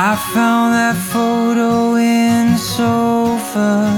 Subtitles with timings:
[0.00, 3.90] I found that photo in the sofa.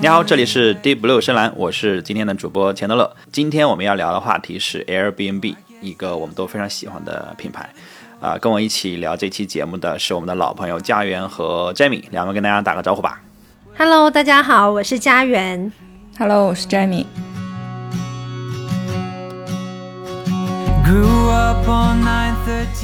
[0.00, 3.14] 你好，这里是 Deep Blue 深蓝，我是今天的主播钱德勒。
[3.30, 7.70] 今天我们要聊的话题是 Airbnb，一个我们都非常喜欢的品牌。
[8.20, 13.20] 啊、跟我一起聊这期节目的是我们的老朋友家园和 Jamie，两位跟大家打个招呼吧。
[13.78, 15.72] Hello，大家好，我是家园。
[16.18, 17.06] Hello，我是 Jamie。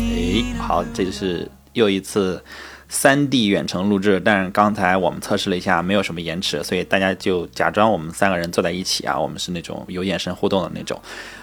[0.01, 2.43] 诶，好，这就是又一次
[2.89, 11.01] 三 D 远程录制，但是刚才我们测试了一下，没有什么延迟，所以大家就假装我们三个人坐在一起啊，我们是那种有眼神互动的那种。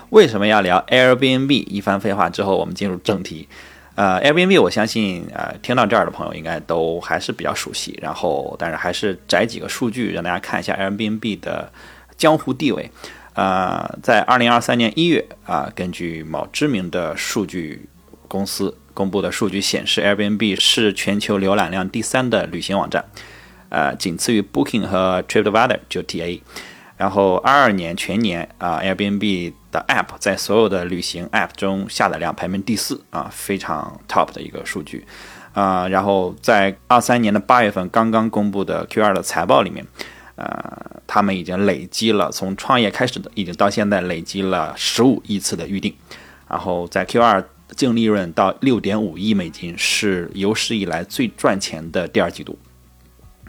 [0.10, 1.52] 为什么要聊 Airbnb？
[1.68, 3.48] 一番废话之后，我们进入正题。
[3.96, 7.98] 呃，Airbnb，我相信呃，听到这儿的朋友应该都还是比较熟悉。
[8.02, 11.72] 然后，但是还是摘几个数据让大家看一下 Airbnb 的
[12.18, 12.90] 江湖地位。
[13.36, 17.88] 呃，在二零二三年一月啊、根据某知名的数据
[18.28, 23.04] 公司公布的数据显示，Airbnb 是全球浏览量第三的旅行网站，
[23.70, 26.42] 呃，仅次于 Booking 和 TripAdvisor 就 TA。
[26.98, 35.06] 然后二二年全年啊、Airbnb 的 App 在所有的旅行 App 中下载量排名第四啊，非常 top 的一个数据。
[35.52, 39.86] 啊、然后在二三年的八月份刚刚公布的 Q2 的财报里面，
[40.36, 45.94] 呃，他们已经累积了从创业开始的，已经到现在累积了十五亿次的预定，
[46.50, 47.44] 然后在 Q2
[47.76, 52.58] 净利润到六点五亿美金，是有史以来最赚钱的第二季度。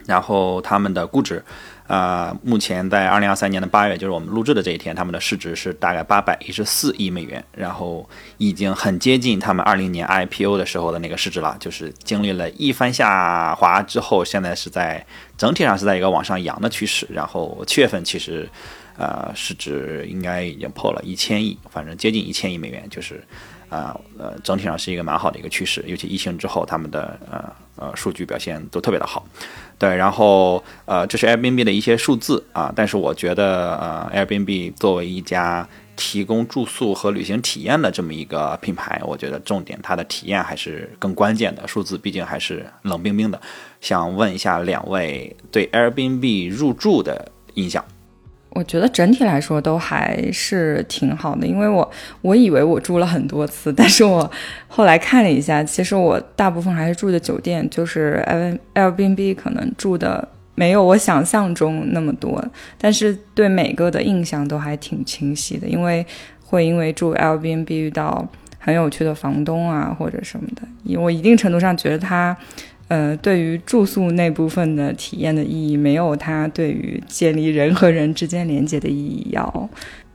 [0.05, 1.43] 然后他们的估值，
[1.87, 15.05] 呃，目前在二零二三年的八月，就是我们录制的这一天，他们的市值是大概八百一十四亿美元，然后已经很接近他们二零年 IPO 的时候的那个市值了，就是经历了一番下滑之后，现在是在
[15.37, 17.07] 整体上是在一个往上扬的趋势。
[17.09, 18.49] 然后七月份其实，
[18.97, 23.23] 呃，市值应该已经破了一千亿，反正接近一千亿美元，就是。
[23.69, 29.27] 啊呃整体上是一个蛮好的一个趋势，尤其疫情之后，他们的呃呃数据表现都特别的好。
[29.77, 43.41] 对，然后呃，这是 Airbnb 的一些数字啊，但是我觉得呃，Airbnb 作为一家提供住宿和旅行体验的这么一个品牌，我觉得重点它的体验还是更关键的，数字毕竟还是冷冰冰的。
[43.81, 47.83] 想问一下两位对 Airbnb 入住的印象？
[48.51, 51.91] 我觉得整体来说都还是挺好的，因为我
[52.21, 54.31] 我以为我住了很多次，但是我
[54.67, 58.23] 后来看了一下，其实我大部分还是住的酒店，就是
[58.73, 60.27] Airbnb 可能住的
[60.59, 62.43] 没有我想象中那么多，
[62.77, 66.05] 但是对每个的印象都还挺清晰的，因为
[66.43, 72.35] 会因为住 Airbnb 遇到很有趣的房东啊或者什么的，我一定程度上觉得他。
[72.89, 79.69] 呃，对于住宿那部分的体验的意义，没有他对于建立人和人之间连接的意义要，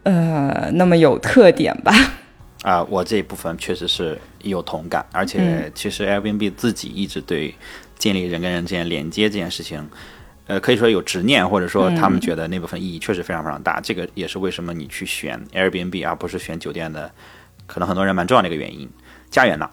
[0.04, 1.92] 呃，那么有特点吧？
[2.62, 7.54] 啊、我这一部分确实是有同感，而且嗯其实 Airbnb 自己一直对
[7.98, 9.86] 建立人跟人之间连接这件事情，
[10.46, 13.80] 呃，可以说有执念，或者说他们觉得那部分意义确实非常非常大。
[13.80, 17.10] 这个也是为什么你去选 Airbnb 而不是选酒店的，
[17.66, 18.88] 可能很多人蛮重要的一个原因。
[19.30, 19.70] 家园呢？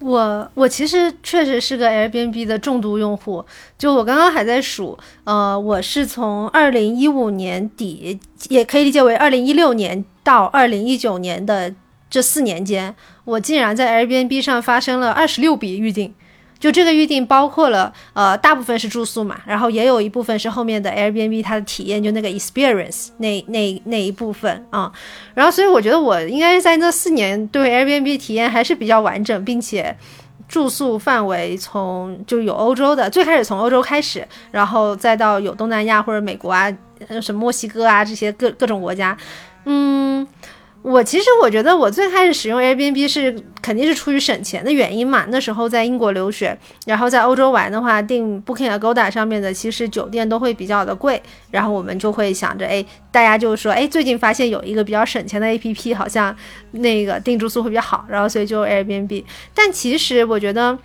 [0.00, 3.44] 我我其实确实是个 Airbnb 的重度用户，
[3.76, 11.74] 就我刚刚还在数，呃，我是从二零一五年底，也可以理解为二零一六年到二零一九年的
[12.08, 12.94] 这四年间，
[13.24, 16.14] 我竟然在 Airbnb 上发生了二十六笔预订。
[16.60, 24.92] 就这个预订包括了，呃，大部分是住宿嘛，然后也有一部分是后面的 Airbnb 它的体验，就那个 experience 那那那一部分啊、
[25.32, 29.96] 然后所以我觉得我应该是在那四年对 Airbnb 体验还是比较完整，并且
[30.46, 36.70] 住宿范围从就有欧洲的，最开始从欧洲开始，然后再到有东南亚或者美国啊，
[37.22, 39.16] 什么墨西哥啊这些各各种国家，
[39.64, 40.28] 嗯。
[40.82, 45.26] 我其实我觉得我最开始使用 Airbnb 是肯定是出于省钱的原因嘛。
[45.28, 52.82] 那时候在英国留学，然后在欧洲玩的话，订 Booking Agoda 上面的其实酒店都会比较的贵，然后我们就会想着，哎，
[53.12, 56.34] 大家就说，哎，最近发现有一个比较省钱的 APP，好像
[56.70, 59.22] 那个订住宿会比较好，然后所以就 Airbnb。
[59.54, 60.78] 但其实我觉得，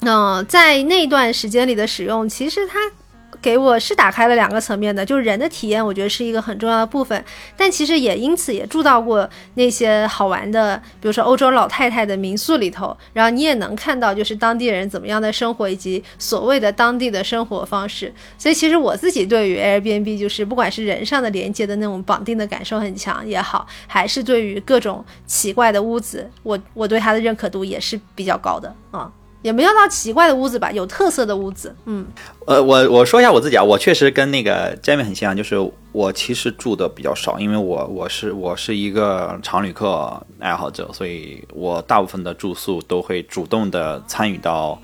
[0.00, 2.78] 嗯、在那段时间里的使用，其实它
[3.42, 7.24] 给我是打开了两个层面的，就是人的体验，我觉得是一个很重要的部分。
[7.56, 18.12] 但其实也因此也住到过那些好玩的，比如说欧洲老太太的民宿里头，然后你也能看到就是当地人怎么样的生活，以及所谓的当地的生活方式。
[18.36, 29.10] 所以其实我自己对于 Airbnb 就是不管是人上的连接的那种绑定的感受很强也好，还是对于各种奇怪的屋子，我我对它的认可度也是比较高的啊。
[29.42, 31.74] 也没有到奇怪的屋子吧，有特色的屋子。
[31.86, 32.06] 嗯，
[32.46, 35.56] 呃，我我说一下我自己啊，我确实跟那个 Jamie 很像，就是
[35.92, 44.80] 我其实住的比较少，因为我我是我是一个常旅客爱好者，所以我大部分的住宿都会主动的参与到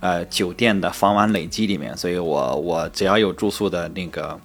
[0.00, 4.38] 呃酒店的房晚累积里面，所以我我只要有住宿的那个。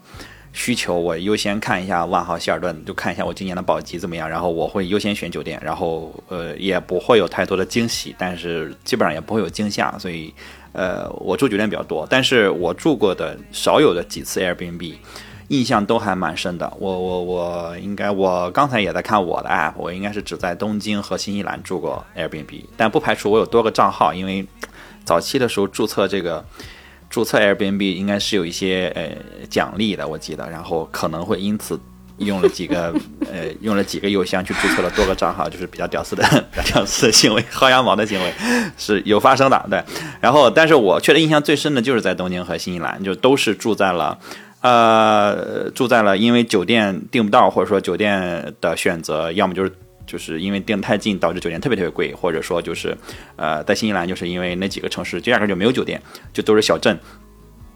[0.56, 10.34] 需求我优先看一下万豪、希尔顿，就看一下我今年的保级怎么样，然后我会优先选酒店，然后呃也不会有太多的惊喜，但是基本上也不会有惊吓，所以
[10.72, 14.96] 呃我住酒店比较多，但是我住过的少有的几次 Airbnb，
[15.50, 16.72] 印象都还蛮深的。
[16.80, 24.48] 我我我应该我刚才也在看我的 app，我应该是只在东京和新西兰住过 Airbnb，但不排除我有多个账号，因为
[25.04, 26.46] 早期的时候注册这个。
[27.16, 31.80] 注册 Airbnb 应该是有一些呃奖励的，我记得，然后可能会因此
[32.18, 32.94] 用了几个
[33.32, 36.22] 呃用了几个邮箱去注册了多个账号，就是比较屌丝的
[36.52, 38.34] 比较屌丝的行为，薅羊毛的行为
[38.78, 39.82] 是有发生的，对。
[40.20, 44.20] 然后，但是我确实印象最深的就是在东京和新西兰，就都是住在了
[44.60, 49.72] 呃住在了，因为酒店订不到，或者说酒店的选择，要么就是。
[50.06, 52.96] 就是因为订太近，导致酒店特别特别贵，或者说就是，
[53.36, 56.02] 呃，在新西兰就是因为那几个城市就压根就没有酒店，
[56.34, 56.98] 就都是小镇。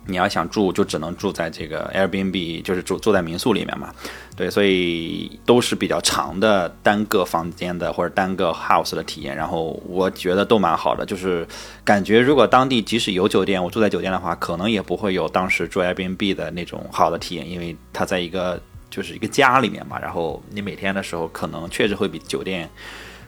[0.05, 3.93] 你要想住，就只能住在这个 Airbnb，就是住住在民宿里面嘛。
[4.35, 9.35] 对，所以都是比较长的单个房间的或者单个 house 的体验。
[9.35, 11.47] 然后我觉得都蛮好的，就是
[11.83, 18.59] 感觉如果当地即使有酒店，我住在酒店的话，可能也不会有当时住 Airbnb 的那种好的体验，因为它在一个。
[18.89, 22.69] 就是一个家里面嘛，然后你每天的时候可能确实会比酒店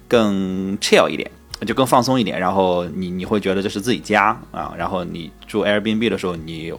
[0.07, 1.29] 更 chill 一点，
[1.65, 2.39] 就更放松一点。
[2.39, 4.73] 然后你你会觉得这是自己家啊。
[4.77, 6.73] 然后你住 Airbnb 的时候，你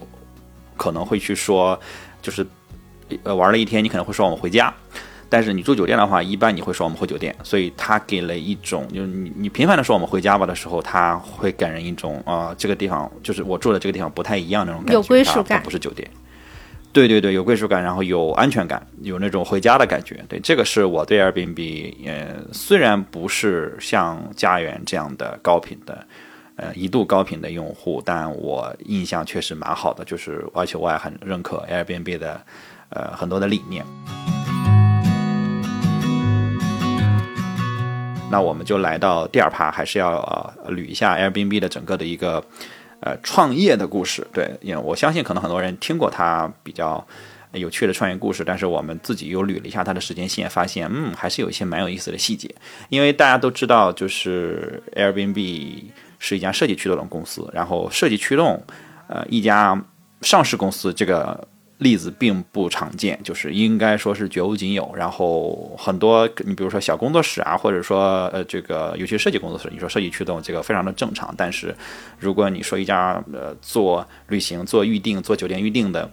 [0.75, 1.79] 可能会去说，
[2.21, 2.45] 就是
[3.23, 4.73] 呃玩了一天，你可能会说我们回家。
[5.29, 7.35] 但是你住酒店的话，一般你会说我们回酒店。
[7.41, 16.07] 所以他给了一种，就是你你频繁的说我们回家吧的时候，他会给人一种啊这个地方就是我住的这个地方不太一样那种感觉，有归属感，不是酒店。
[16.93, 20.23] 对对对，有归属感，然后有安全感，有那种回家的感觉。
[20.29, 26.05] 对，这个是我对 Airbnb，呃，虽然不是像家园这样的高频的，
[26.55, 32.39] 呃，一度高频的用户，但我印象确实蛮好的，就是而且我也很认可 Airbnb 的，
[32.89, 33.83] 呃，很多的理念。
[38.29, 42.43] 那我们就来到第二趴，还是要呃捋一下 Airbnb 的整个的一个。
[43.05, 47.05] 呃，创业的故事，对，因为我相信可能很多人听过他比较
[47.51, 52.49] 有趣的创业故事，但是我们自己又捋了一下他的时间线，发现，嗯，还是有一些蛮有意思的细节。
[52.87, 55.83] 因为大家都知道，就是 Airbnb
[56.17, 58.63] 是一家设计驱动的公司，然后设计驱动，
[59.07, 59.83] 呃，一家
[60.21, 61.47] 上市公司这个。
[61.83, 64.91] 例子并不常见，就是应该说是绝无仅有。
[64.95, 71.31] 然后很多，你比如说小工作室啊，或者说呃这个尤其设计工作室，你说设计驱动这个非常的正常。
[71.37, 71.75] 但是
[72.17, 76.09] 如果你说一家呃做旅行、做预订、做酒店预订的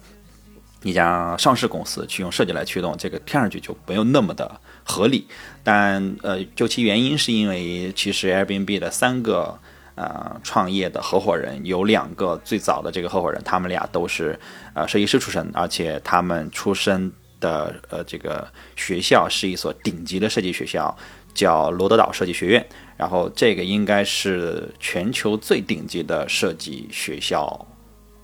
[0.83, 5.25] 一家上市公司去用设计来驱动，这个听上去就没有那么的合理。
[5.63, 9.57] 但呃，究其原因，是因为其实 Airbnb 的三个。
[9.95, 14.39] 呃，创业的合伙人有两个，最早的这个合伙人，他们俩都是
[14.73, 17.11] 呃设计师出身，而且他们出身
[17.41, 20.97] 的呃这个学校是一所顶级的设计学校，
[21.33, 22.65] 叫罗德岛设计学院。
[22.95, 27.67] 然后这个应该是全球最顶级的设计学校，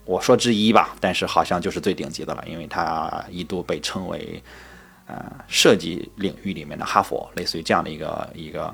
[0.06, 4.42] 我说之一吧，但是好像就是最顶级的了，因为它一度被称为
[5.06, 5.16] 呃
[5.48, 8.74] 设计领域里面的哈佛，类似于这样的一个一个。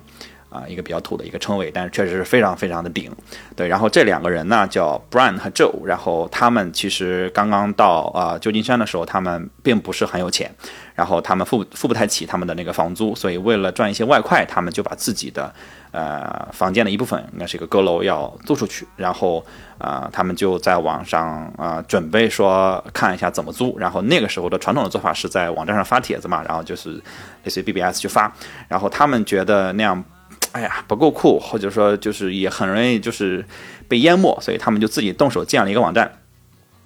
[0.53, 3.11] 啊，一个比较土的一个称谓，但是确实是非常非常的顶，
[3.55, 3.67] 对。
[3.67, 10.53] 然后这两个人呢，叫 Brian 和 Joe，然后他们其实刚刚到啊旧金山的时候，他们并不是很有钱，
[10.93, 15.51] 然后他们付付不太起他们的那个房租，所以为了赚一些外快，他们就把自己的
[15.91, 19.43] 呃房间的一部分，应该是一个阁楼要租出去，然后
[19.79, 26.91] 啊他们就在网上啊准备说看一下怎么租，然后那个时候的传统的做法是在网站上发帖子嘛，然后就是
[27.43, 28.31] 类似于 BBS 去发，
[28.67, 30.03] 然后他们觉得那样。
[30.53, 33.43] 哎呀，不够酷，或者说就是也很容易就是
[33.87, 36.19] 被淹没，所以他们就自己动手建了一个网站。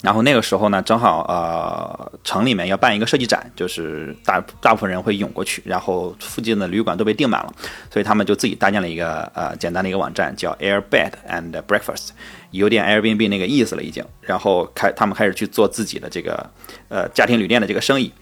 [0.04, 7.52] 然后那个时候呢，正好呃城里面要办一个设计展，就是大大部分人会涌过去，然后附近的旅馆都被订满了，
[7.92, 12.10] 所以他们就自己搭建了一个呃简单的一个网站，叫 Air Bed and Breakfast，
[12.52, 14.06] 有点 Airbnb 那个意思了已经。
[14.22, 16.48] 然后开他们开始去做自己的这个
[16.90, 18.14] 呃家庭旅店的这个生意，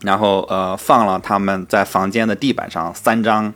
[0.00, 3.54] 然后呃放了他们在房间的地板上三张。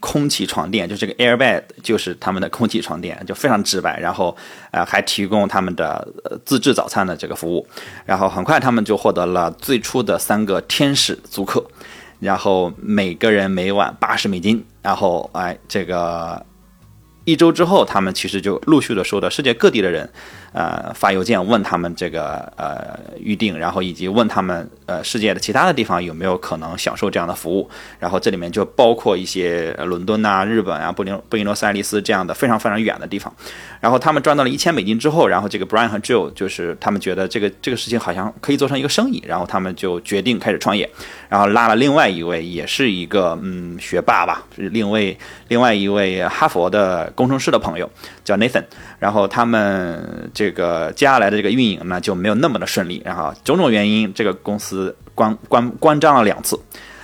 [0.00, 4.00] 空气床垫就这个 Airbed 就是他们的空气床垫，就非常直白。
[4.00, 4.34] 然后，
[4.70, 6.08] 呃，还提供他们的
[6.44, 7.66] 自制早餐的这个服务。
[8.06, 11.64] 然后很快他们就获得了最初的三个天使租客，
[12.18, 14.64] 然后每个人每晚八十美金。
[14.82, 16.44] 然后，哎，这个
[17.24, 20.08] 一周之后，他们其实就陆续的收到世界各地的人，
[20.52, 27.68] 呃，发邮件问他们这个呃预定，然后以及问他们呃世界的其他的地方有没有可能享受这样的服务。
[27.98, 33.32] 然后这里面就包括一些伦敦啊、日本啊、布林布宜诺斯艾利斯这样的非常非常远的地方。
[33.80, 40.90] 然后他们赚到了一千美金之后，然后这个 Brian 和 Jill 就是他们觉得这个这个事情好像可以做成一个生意，然后他们就决定开始创业，
[41.30, 47.88] 然后拉了另外一位也是一个嗯学霸吧，是另外另外一位哈佛的工程师的朋友
[48.24, 48.64] 叫 Nathan，
[48.98, 56.58] 然后他们这个接下来的这个运营呢就没有那么的顺利，然后种种原因，这个公司关关关张了两次，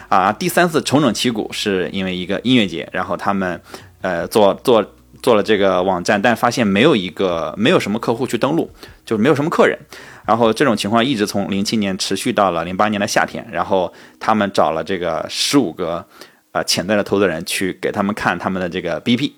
[0.09, 3.61] 啊，第三次重整旗鼓是因为一个音乐节，然后他们
[4.00, 4.85] 呃做做
[5.23, 8.68] 做了这个网站，但发现没有一个没有什么客户去登录，
[9.04, 9.78] 就是没有什么客人。
[10.26, 16.04] 然后这种情况一直从零七年持续到了零八年的夏天，然后他们找了这个十五个
[16.52, 19.33] 呃潜在的投资人去给他们看他们的这个 BP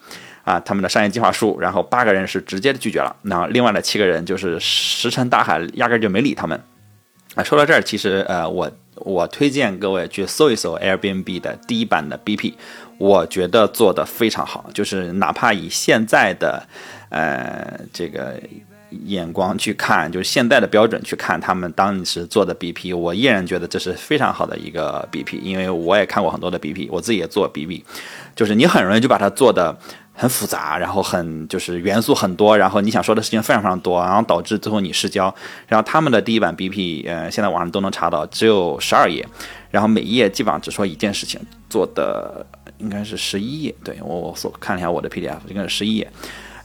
[0.44, 6.58] 啊，他们的商业计划书，然后八个人是直接的拒绝了，那另外的七个人就是石沉大海，压根就没理他们。
[7.34, 12.54] 啊，说到这儿，其实呃，我我推荐各位去搜一搜 Airbnb 的第一版的 BP，
[12.96, 16.66] 我觉得做的非常好，就是哪怕以现在的
[17.10, 18.40] 呃这个
[19.06, 27.82] 眼光去看，就是现在的标准去看他们当时做的 BP，我依然觉得这是非常好的一个 BP，因为我也看过很多的 BP，我自己也做 BP，
[28.34, 29.76] 就是你很容易就把它做的。
[30.20, 35.32] 很复杂，然后很就是元素很多，然后你想说的事情非常非常多，然后导致最后你失焦。
[35.68, 39.24] 然后他们的第一版 BP，呃，现在网上都能查到，只有十二页，
[39.70, 41.40] 然后每一页基本上只说一件事情，
[41.70, 42.44] 做的
[42.78, 43.72] 应该是十一页。
[43.84, 46.10] 对我我所看了一下我的 PDF，应该是十一页。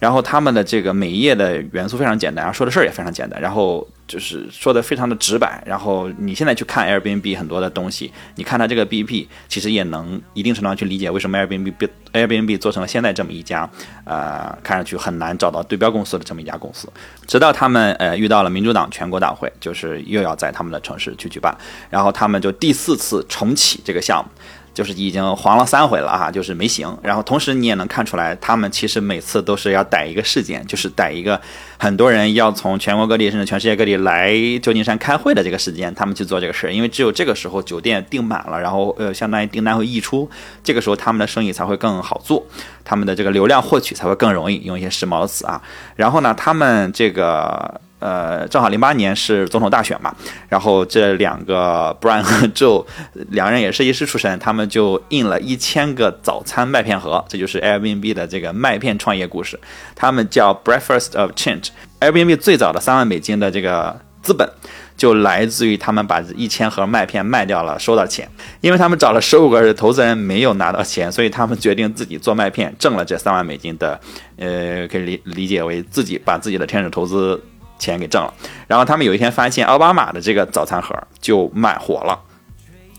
[0.04, 5.64] 然后他们的这个每一页的元素非常简单，然后说的事儿也非常简单，然后就是说的非常的直白。
[5.66, 11.74] 然后你现在去看 Airbnb 很多的东西，你看它这个 BP，其实也能一定程度上去理解为什么 Airbnb
[12.12, 13.70] Airbnb 做成了现在这么一家，
[14.04, 16.90] 呃，看上去很难找到对标公司的这么一家公司。
[17.26, 21.58] 直到他们呃遇到了民主党全国大会，就是又要在他们的城市去举办，
[21.90, 24.30] 然后他们就第四次重启这个项目。
[24.74, 26.98] 就是已经黄了三回了哈，就是没行。
[27.02, 31.40] 然后同时你也能看出来，他们其实每次都是要逮一个事件，就是逮一个
[31.78, 36.74] 很多人要从全国各地甚至全世界各地来旧金山开会的这个时间，他们去做这个事儿。
[36.74, 40.30] 因为只有这个时候酒店订满了，然后呃相当于订单会溢出，
[40.64, 42.44] 这个时候他们的生意才会更好做，
[42.84, 44.58] 他们的这个流量获取才会更容易。
[44.64, 45.62] 用一些时髦词啊，
[45.96, 47.80] 然后呢，他们这个。
[48.04, 50.14] 呃，正好零八年是总统大选嘛，
[50.50, 52.86] 然后这两个 Brian 和 Joe
[53.30, 59.58] 两人也是设计师出身，他们就印了一千个早餐麦片盒，这就是 Airbnb 的这个麦片创业故事。
[59.96, 61.70] 他们叫 Breakfast of Change。
[62.02, 64.50] Airbnb 最早的三万美金的这个资本，
[64.98, 68.28] 就来自于他们把一千盒麦片卖掉了，收到钱。
[68.60, 73.98] 因为他们找了十五个人投资人没有拿到钱，所以他们决定自己做麦片，挣了这三万美金的，
[74.36, 77.42] 呃，可以理理解为自己把自己的天使投资。
[77.84, 78.34] 钱给挣了，
[78.68, 82.18] 然后他们有一天发现奥巴马的这个早餐盒就卖火了，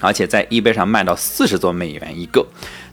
[0.00, 2.46] 而且在 e 杯上卖到四十多美元一个。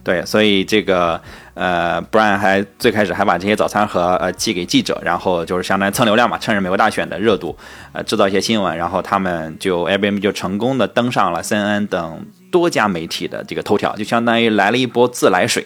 [0.04, 1.20] 对，所以这个
[1.54, 7.56] 呃，Brian 还最开始还把这些早餐盒呃寄给记者，然后就是相当于蹭流量嘛，趁着美国大选的热度，
[7.92, 15.64] 呃，制造一些新闻，然后他们就 Airbnb 就成功的登上了 CNN 等多家媒体的这个头条，就相当于来了一波自来水。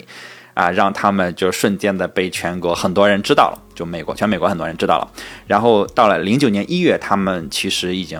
[0.56, 5.06] 啊，让他们就瞬间的被全国很多人知道了，就美国全美国很多人知道了。
[5.46, 8.18] 然后到了零九年一月，他们其实已经，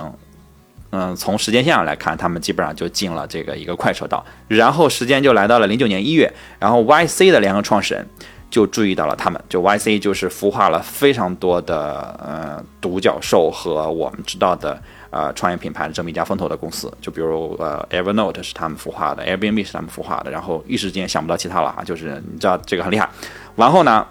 [0.91, 4.23] 嗯，从时间线上来看，他们基本上就进了这个一个快车道。
[4.49, 8.07] 然后时间就来到了零九年一月，然后 YC 的联合创始人
[8.51, 14.79] 就注意到了他们，就 YC 就是孵化了非常多的呃独角兽和我们知道的。
[15.17, 23.09] 呃，创业品牌的这么一家风投的公司，就比如呃，Evernote 是他们孵化的，Airbnb 是他们孵化的，然后一时间想不到其他了哈，就是你知道这个很厉害。
[23.55, 24.07] 然后呢，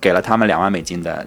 [0.00, 1.24] 给了他们两万美金的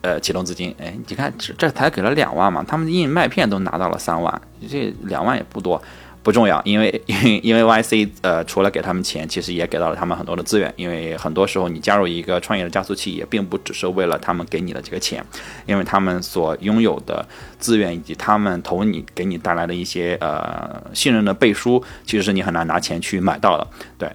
[0.00, 5.82] 呃启动资金，哎，你看这这才给了两万嘛，他们印麦片都拿到了三万，这两万也不多。
[6.26, 7.02] 不重要，因为
[7.40, 10.74] 因为 YC 呃，除了给他们钱，其实也给到了他们很多的资源。
[10.74, 15.24] 因为很多时候你加入一个创业的加速器，也并不只是为了他们给你的这个钱，
[15.66, 17.24] 因为他们所拥有的
[17.60, 23.64] 资源以及他们投你给你带来的一些呃信任的背书，其实是你很难拿钱去买到的。
[23.96, 24.10] 对。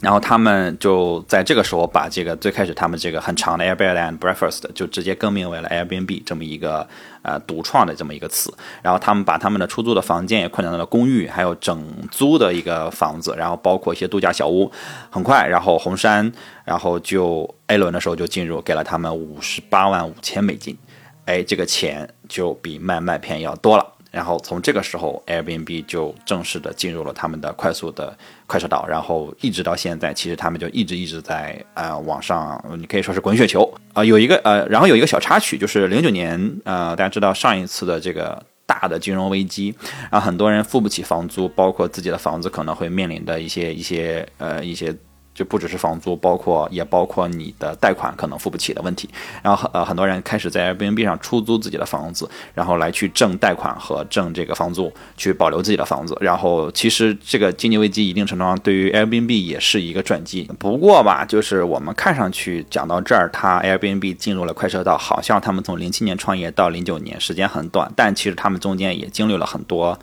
[0.00, 6.86] 然后他们就在这个时候把这个最开始他们这个很长的 Airbnb and Breakfast 就直接更名为了 Airbnb 这么一个
[7.24, 8.54] 呃独创的这么一个词。
[8.80, 14.70] 然后他们把他们的出租的房间也扩展到了公寓，还有整租的一个房子，然后包括一些度假小屋。
[15.10, 16.32] 很快，然后红杉，
[16.64, 20.78] 然后就 A 轮的时候就进入，给了他们五十八万五千美金。
[21.24, 23.86] 哎，这个钱就比卖麦片要多了。
[24.14, 28.16] 然后从这个时候，Airbnb 就正式的进入了他们的快速的
[28.46, 38.40] 快车道，然后一直到现在，其实他们就一直一直在呃往上，你可以说是滚雪球啊、有一个呃，然后有一个小插曲，就是零九年呃，大家知道上一次的这个。
[38.66, 39.74] 大的金融危机，
[40.10, 44.96] 然后很多人付不起房租，包括自己的房子可能会面临的一些一些呃一些。
[45.34, 49.08] 就不只是房租，包括也包括你的贷款可能付不起的问题。
[49.42, 56.16] 然后呃，很多人开始在 Airbnb 上出租自己的房子，然后来去挣贷款和挣这个房租，去保留自己的房子。
[56.20, 60.48] 然后其实这个经济危机一定程度上对于 Airbnb 也是一个转机。
[60.58, 69.98] 不过吧，就是我们看上去讲到这儿，它 Airbnb 进入了快车道，好像他们从零七年创业到零九年时间很短，但其实他们中间也经历了很多。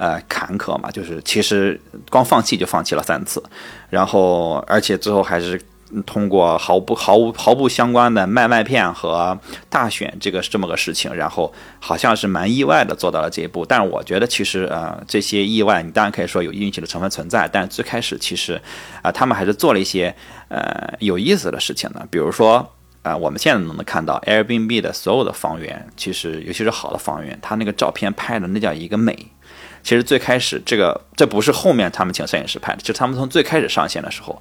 [0.00, 1.78] 呃，坎坷嘛，就是其实
[2.08, 3.42] 光放弃就放弃了三次，
[3.90, 5.60] 然后而且最后还是
[6.06, 9.38] 通过毫不毫无毫不相关的卖麦片和
[9.68, 13.66] 大选这个这么个事情，然后好像是蛮意外的做到了这一步。
[13.66, 18.58] 但是我觉得其实呃这些意外，你当然可以说有运气的成分存在，但最开始其实
[19.02, 20.14] 啊、他们还是做了一些
[20.48, 22.66] 呃有意思的事情的，比如说。
[23.02, 29.16] 啊、我们现在能能看到 Airbnb 的所有的房源，其实尤其是好的房源，它那个照片拍的那叫一个美。
[29.82, 34.40] 其实最开始这个这不是后面他们请摄影师拍的，就他们从最开始上线的时候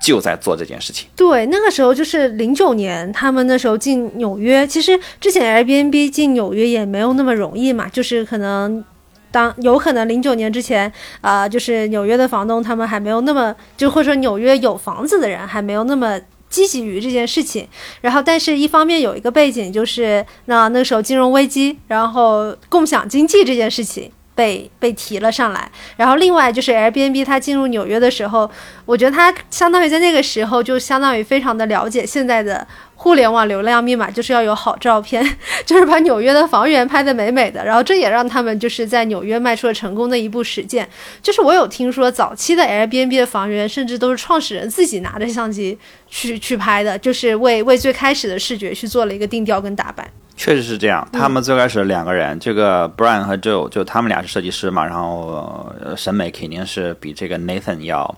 [0.00, 1.08] 就在做这件事情。
[1.16, 4.66] 对，那个时候就是零九年，他们那时候进纽约。
[4.66, 8.84] 其实之前 Airbnb 进纽约也没有那么容易嘛，就是可能
[9.30, 16.18] 当有可能零九年之前，啊、就是纽约的房东他们还没有那么，就或者说纽约有房子的人还没有那么。
[16.48, 17.66] 积极于这件事情，
[18.00, 28.48] 然后，但是一方面有一个背景，就是那那时候金融危机，然后共享经济这件事情被被提了上来，然后另外就是 Airbnb 它进入纽约的时候，
[28.84, 32.64] 我觉得它相当于在那个时候就相当于非常的了解现在的
[32.94, 35.26] 互联网流量密码，就是要有好照片，
[35.64, 40.86] 就是把纽约的房源拍得美美的，然后这也让他们就是在纽约迈出了成功的一步实践。
[41.22, 45.78] 就是我有听说早期的 Airbnb 的房源，甚至都是创始人自己拿着相机
[46.10, 50.06] 去去拍的，就是为为最开始的视觉去做了一个定调跟打扮。
[50.36, 58.14] 确实是这样，他们最开始两个人，这个 Brian 和 Joe 就他们俩是设计师嘛，然后、呃审美肯定是比这个 Nathan 要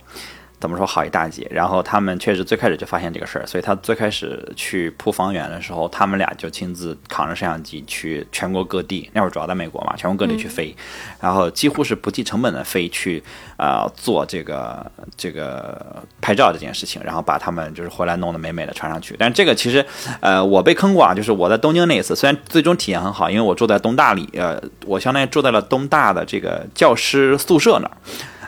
[0.61, 1.47] 怎么说好一大截。
[1.51, 10.75] 然后他们确实最开始就发现这个事儿，所以他最开始去铺房源的时候，他们俩就亲自扛着摄像机去全国各地，那会儿主要在美国嘛，全国各地去飞，
[11.21, 13.23] 然后几乎是不计成本的飞去
[13.57, 14.85] 呃做这个
[15.17, 19.15] 这个拍照这件事情，然后把他们就是回来弄得美美的传上去。
[19.19, 19.85] 但这个其实
[20.21, 27.97] 呃我被坑过啊，就是我在东京那一次，虽然最终体验很好，因为我住在东大里，呃我相当于住在了东大的这个教师宿舍那儿，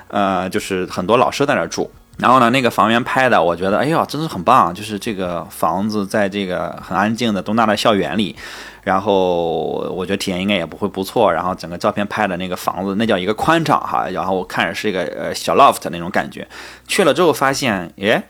[0.08, 1.90] 呃就是很多老师在那儿住。
[2.20, 4.74] 然后呢，那个房源拍的，我觉得，哎呦，真是很棒！
[4.74, 8.36] 就是这个房子在这个很安静的东大的校园里，
[8.82, 11.32] 然后我觉得体验应该也不会不错。
[11.32, 14.06] 然后整个照片拍的那个房子，那叫一个宽敞哈。
[14.10, 16.46] 然后我看着是一个呃小 loft 那种感觉。
[16.86, 18.22] 去了之后发现，耶，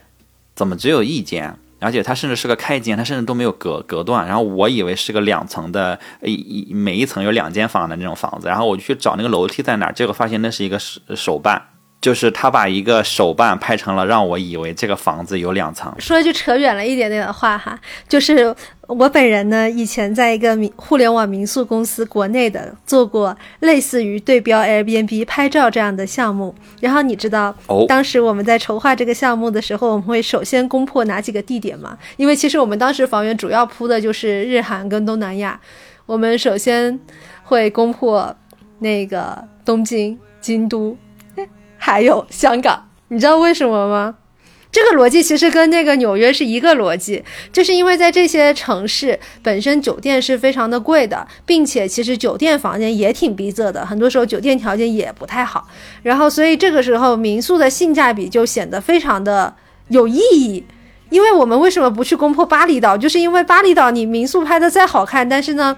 [0.55, 1.53] 怎么只有一间？
[1.81, 4.25] 而且它甚至是个开间，它甚至都没有隔隔断。
[4.25, 8.47] 然后我以为是个两层的，一一每一层有两间房的那种房子。
[8.47, 11.61] 然后我就去找那个楼梯在哪儿，结果发现那是一个手手办。
[12.01, 18.53] 就是他把一个手办拍成了让我以为这个房子有两层，说一句扯远了一点点的话哈，就是
[18.87, 26.55] 我本人呢，以前在一个民互联网民宿公司国内的做过类似于对标 Airbnb 拍照这样的项目。
[26.79, 31.95] 然后你知道，哦当时我们在筹划这个项目的时候，我们会首先攻破哪几个地点嘛？
[32.17, 35.59] 因为其实我们当时房源主要铺的就是日韩跟东南亚，
[36.07, 36.99] 我们首先
[37.43, 38.35] 会攻破
[38.79, 40.97] 那个东京、京都，
[41.83, 42.87] 还有香港。
[43.07, 44.15] 你知道为什么吗？
[44.71, 55.67] 这个逻辑其实跟那个纽约是一个逻辑，就是因为在这些城市本身酒店是非常的贵的，并且其实酒店房间也挺逼仄的，很多时候酒店条件也不太好。
[56.03, 59.53] 然后，所以这个时候民宿的性价比就显得非常的
[59.89, 60.63] 有意义。
[61.09, 62.97] 因为我们为什么不去攻破巴厘岛？
[62.97, 65.75] 就是因为巴厘岛你民宿拍的再好看，但是呢，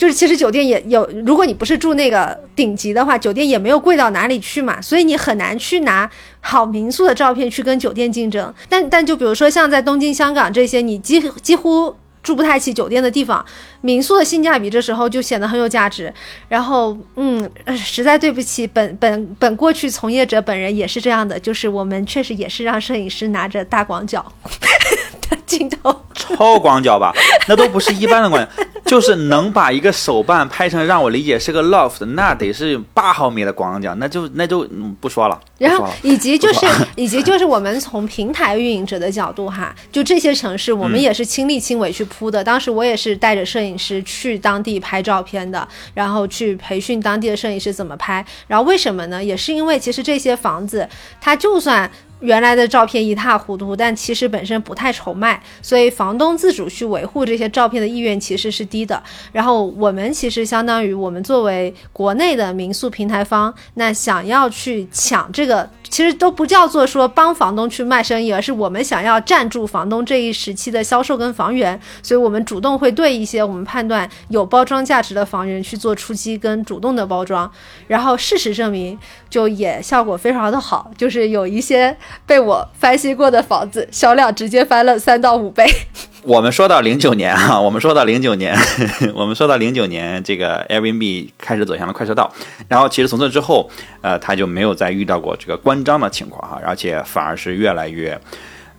[0.00, 6.10] 就是其实酒店也有，如果你不是住那个顶级的话，酒店也没有贵到哪里去嘛，所以你很难去拿
[6.40, 8.54] 好民宿的照片去跟酒店竞争。
[8.66, 13.44] 但但就比如说像在东京、香港这些，你几几乎住不太起酒店的地方，
[13.80, 16.12] 民宿的性价比这时候就显得很有价值。
[16.48, 24.24] 然后，嗯，呃实在对不起，本本本过去从业者本人也是这样的，就是我们确实也是让摄影师拿着大广角
[25.30, 25.94] 的镜头。
[26.14, 27.12] 超广角吧，
[27.48, 28.50] 那都不是一般的广角。
[28.86, 35.40] 就是能把一个手办拍成让我理解是个 loft，那得是八毫米的广角，那就那就嗯不说了。
[35.58, 36.66] 然后以及就是
[36.96, 42.42] 以及就是我们从平台运营者的角度哈，就这些城市我们也是亲力亲为去铺的。
[42.42, 48.24] 当时我也是带着摄影影师去当地拍照片的，然后去培训当地的摄影师怎么拍。
[48.46, 49.24] 然后为什么呢？
[49.24, 50.88] 也是因为其实这些房子
[51.20, 51.90] 它就算。
[52.20, 59.02] 原来的照片一塌糊涂，但其实本身不太愁卖，所以房东自主去维护这些照片的意愿其实是低的。
[59.32, 77.50] 然后我们其实相当于我们作为国内的民宿平台方，那想要去抢这个，其实都不叫做说帮房东去卖生意，而是我们想要占住房东这一时期的销售跟房源，所以我们主动会对一些我们判断有包装价值的房源去做出击跟主动的包装。
[77.86, 81.96] 然后事实证明，就也效果非常的好，就是有一些
[82.26, 85.66] 被我翻新过的房子销量直接翻了三到五倍。
[86.22, 88.54] 我们说到零九年啊， 我们说到零九年，
[89.14, 92.30] 我们说到零九年，这个 Airbnb 开始走向了快车道，
[92.68, 93.70] 然后其实从这之后，
[94.02, 98.20] 呃，他就没有再遇到过这个关张的情况哈，而且反而是越来越。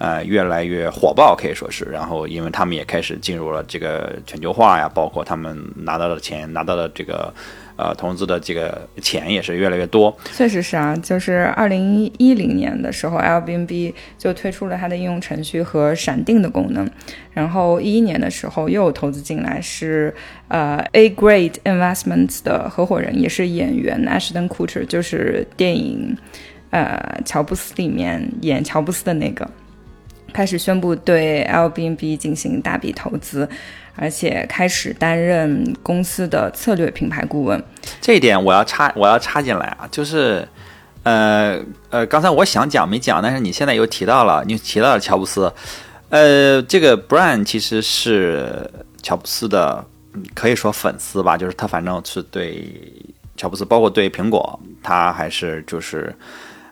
[0.03, 1.85] 呃，越来越火爆，可以说是。
[1.85, 7.31] 然后，因为他们也开始进入了这个全球化呀，包括他们拿到的钱，拿到的这个
[7.81, 10.15] 呃投资的这个钱也是越来越多。
[10.33, 16.87] 确实是啊，就是二零一零年的时候，Airbnb 就推出了它的应用程序和闪定的功能。
[17.33, 20.13] 然后一一年的时候又有投资进来，是
[20.49, 26.15] 呃 A Grade Investments 的合伙人，也是演员 Ashton Kutcher，就是电影
[26.69, 29.49] 呃乔布斯里面演乔布斯的那个。
[30.33, 33.49] 开始宣布对 Airbnb 进行大笔投资，
[33.95, 37.63] 而且开始担任公司的策略品牌顾问。
[37.99, 40.47] 这一点我要插，我要插进来啊，就是，
[41.03, 45.51] 呃呃，刚才我想讲没讲，但是你现在又提到了，你提到了乔布斯，
[46.09, 48.69] 呃，这个 Brian 其实是
[49.01, 49.85] 乔布斯的，
[50.33, 52.71] 可以说粉丝吧，就是他反正是对
[53.35, 56.15] 乔布斯，包括对苹果，他还是就是。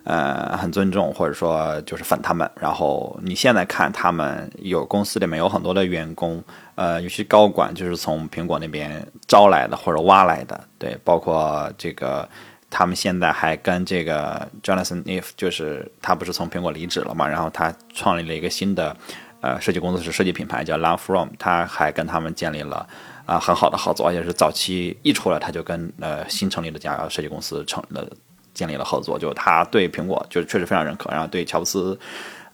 [0.05, 2.49] 呃，很尊重，或者说就是粉他们。
[2.59, 6.43] 然后你现在看，他们有公司里面有很多的员工，
[6.79, 12.27] 呃，有些高管就是从苹果那边招来的或者挖来的，对，包括这个，
[12.69, 18.95] 他们现在还跟这个 Jonathan Ive，就是他不是从苹果离职了嘛，然后他创立了一个新的
[19.41, 22.87] 呃设计公司，是设计品牌叫 Love From，他还跟他们建立了
[23.25, 28.07] 啊、很好的合作，而且是早期一出来他就跟呃新成立的家设计公司成了。
[28.51, 31.97] 建立了合作，就他对苹果就确实非常认可，然后对乔布斯，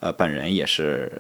[0.02, 1.12] 呃，本人也是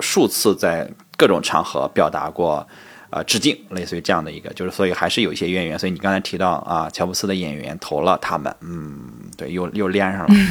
[0.00, 0.90] 数次在
[1.22, 2.66] 各种场合表达过
[3.10, 5.78] 呃致敬，类似于这样的一个，就是所以还是有一些渊源。
[5.78, 8.98] 所以你刚才提到啊，乔布斯的演员投了他们，嗯，
[9.36, 10.26] 对，又又连上了。
[10.30, 10.48] 嗯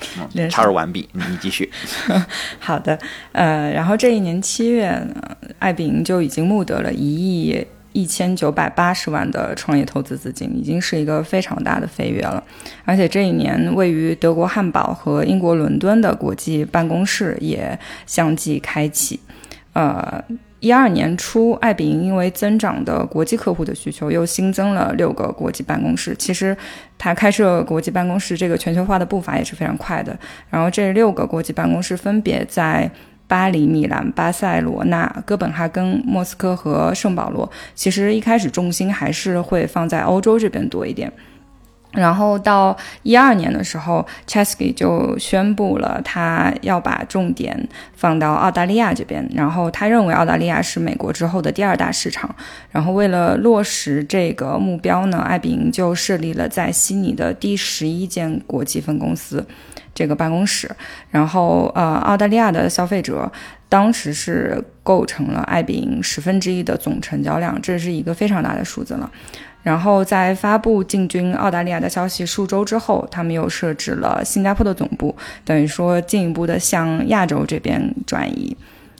[0.34, 1.70] 嗯，插入完毕，你你继续。
[2.60, 2.98] 好的，
[3.32, 12.42] 呃，然后这一年七月呢，爱彼迎就已经募得了一亿一千九百八十万的创业投资资金，已经是一个非常大的飞跃了。
[12.84, 19.18] 而且这一年，位于德国汉堡和英国伦敦的国际办公室也相继开启。
[19.72, 20.22] 呃，
[20.58, 26.14] 一二年初，爱彼迎因为增长的国际客户的需求，又新增了六个国际办公室。
[26.18, 26.56] 其实，
[26.98, 30.18] 它开设国际办公室这个全球化的步伐也是非常快的。
[30.50, 32.90] 然后，这六个国际办公室分别在
[33.28, 37.48] 巴黎、米兰、巴塞罗那、哥本哈根、莫斯科和圣保罗。
[37.76, 41.10] 其实一开始重心还是会放在欧洲这边多一点。
[41.92, 49.28] 然后到一二年的时候，Chesky 就宣布了他要把重点放到澳大利亚这边。
[49.34, 52.32] 然后他认为澳大利亚是美国之后的第二大市场。
[52.70, 59.44] 然后为了落实这个目标呢，爱彼迎就设立了在悉尼的第十一间国际分公司
[59.92, 60.70] 这个办公室。
[61.10, 63.30] 然后呃，澳大利亚的消费者
[63.68, 69.10] 当时是构成了爱彼迎十分之一的总成交量，这是一个非常大的数字了。
[69.62, 78.56] 然后在发布进军澳大利亚的消息数周之后，他们又设置了新加坡的总部，等于说进一步的向亚洲这边转移。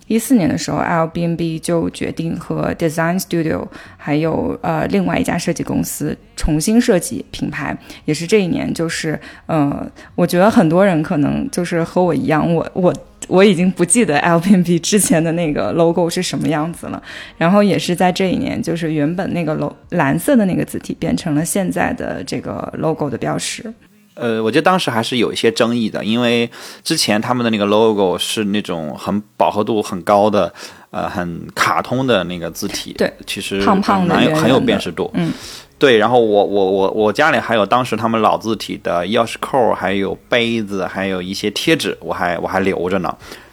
[0.06, 3.64] 一四年的时候，Airbnb 就决定和 Design Studio
[3.96, 12.92] 还有呃另外一家设计公司重新设计品牌，也是这一年，就是呃，我觉得很多人可能就是和我一样，我我
[13.30, 17.02] 我已经不记得 Airbnb 之前的那个 logo 是什么样子了。
[17.38, 23.72] 然后也是在这一年，就是原本那个楼蓝色的那个字体变成了现在的这个 logo 的标识。
[24.14, 26.50] 呃，我觉得当时还是有一些争议的，因为
[26.82, 30.52] 之前他们的那个 logo 是那种很饱和度很高的，
[30.90, 35.32] 呃，很卡通的那个字体，对，其实胖胖的很有辨识度，嗯，
[35.80, 35.98] 对。
[35.98, 43.12] 然后我我我我家里还有当时他们老字体的钥匙扣，还有杯子，还有一些贴纸，我还我还留着呢。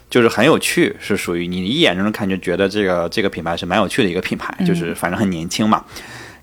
[0.09, 5.83] 就是很有趣，是属于你一眼就能看就觉得这个这个品牌是蛮有趣的一个品牌，就是反正很年轻嘛。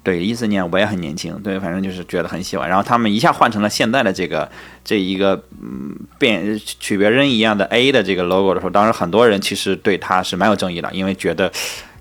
[0.03, 2.69] 对，一四年我也很年轻，对，反正就是觉得很喜欢。
[2.69, 4.47] 然后他们一下换成了现在的这个
[4.85, 11.51] 这一个嗯变取别人一样的 A 的这个 logo 的时候，当时很多人其实对它是蛮有争议的，因为觉得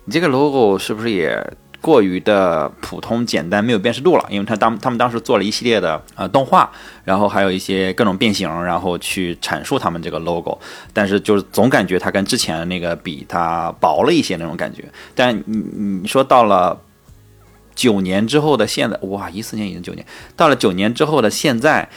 [0.04, 1.42] 你这个 logo 是不是也
[1.84, 4.26] 过于的普通简单，没有辨识度了？
[4.30, 6.72] 因为他当他们当时做了一系列的呃动画，
[7.04, 10.58] 然后还有一些各种变形，然后去阐述他们这个 logo，
[10.94, 14.86] 但是就是总感觉它跟之前那个比，它薄了一些那种感觉。
[15.14, 15.58] 但你
[16.02, 16.80] 你说到了。
[17.76, 21.90] 九年之后的现在，哇，一四年已经九年，到了九年之后的现在，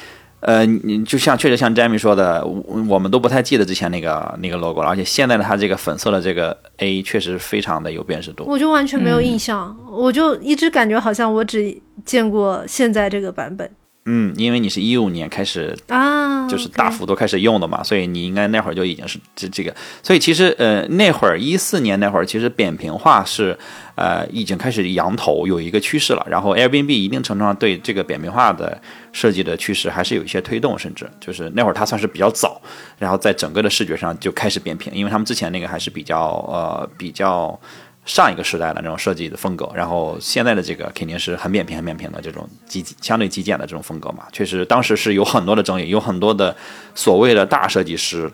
[0.47, 8.45] 呃，你就像确实像 Jamie 说的，我我们都不太记得之前那个那个 logo 了，而且现在的它这个粉色的这个 A 确实非常的有辨识度。
[8.47, 13.69] 我就完全没有印象，我就一直感觉好像我只见过现在这个版本。
[14.09, 23.59] 嗯，因为你是一五年开始啊，就是大幅度开始用的嘛，所以你应该那会儿就已经是这这个，所以其实呃那会儿一四年那会儿，其实扁平化是
[23.97, 28.81] 呃已经开始扬头有一个趋势了，然后 Airbnb 一定程度上对这个扁平化的
[29.13, 32.61] 设计的趋势还是有一些推动，甚至就是那会儿它算是比较早，
[32.99, 37.59] 然后在整个的视觉上就开始扁平，因为他们之前那个还是比较呃比较。
[38.07, 44.23] 上一个时代的那种设计的风格，然后现在的这个肯定是很扁平、很扁平的这种极相对极简的这种风格嘛。
[44.33, 46.55] 确实，当时是有很多的争议，有很多的
[46.95, 48.31] 所谓的大设计师，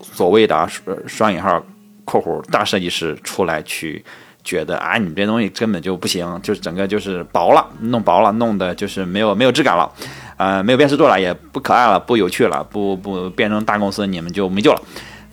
[0.00, 0.68] 所谓的
[1.08, 1.64] 双引号
[2.04, 4.04] 括弧大设计师出来去
[4.44, 9.90] 觉得啊，你这东西根本就不行，就是整个就是薄了，弄薄了，弄的就是没有没有质感了，
[10.36, 14.82] 呃，没有辨识度了，也不可爱了，不有趣了，不不变成大公司，你们就没救了。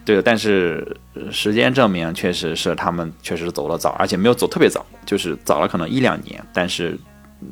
[0.06, 0.96] 对，但是
[1.32, 6.44] 时间证明，确实是他们确实走了早，而且没有走特别早，就是早了可能一两年。
[6.54, 6.98] 但是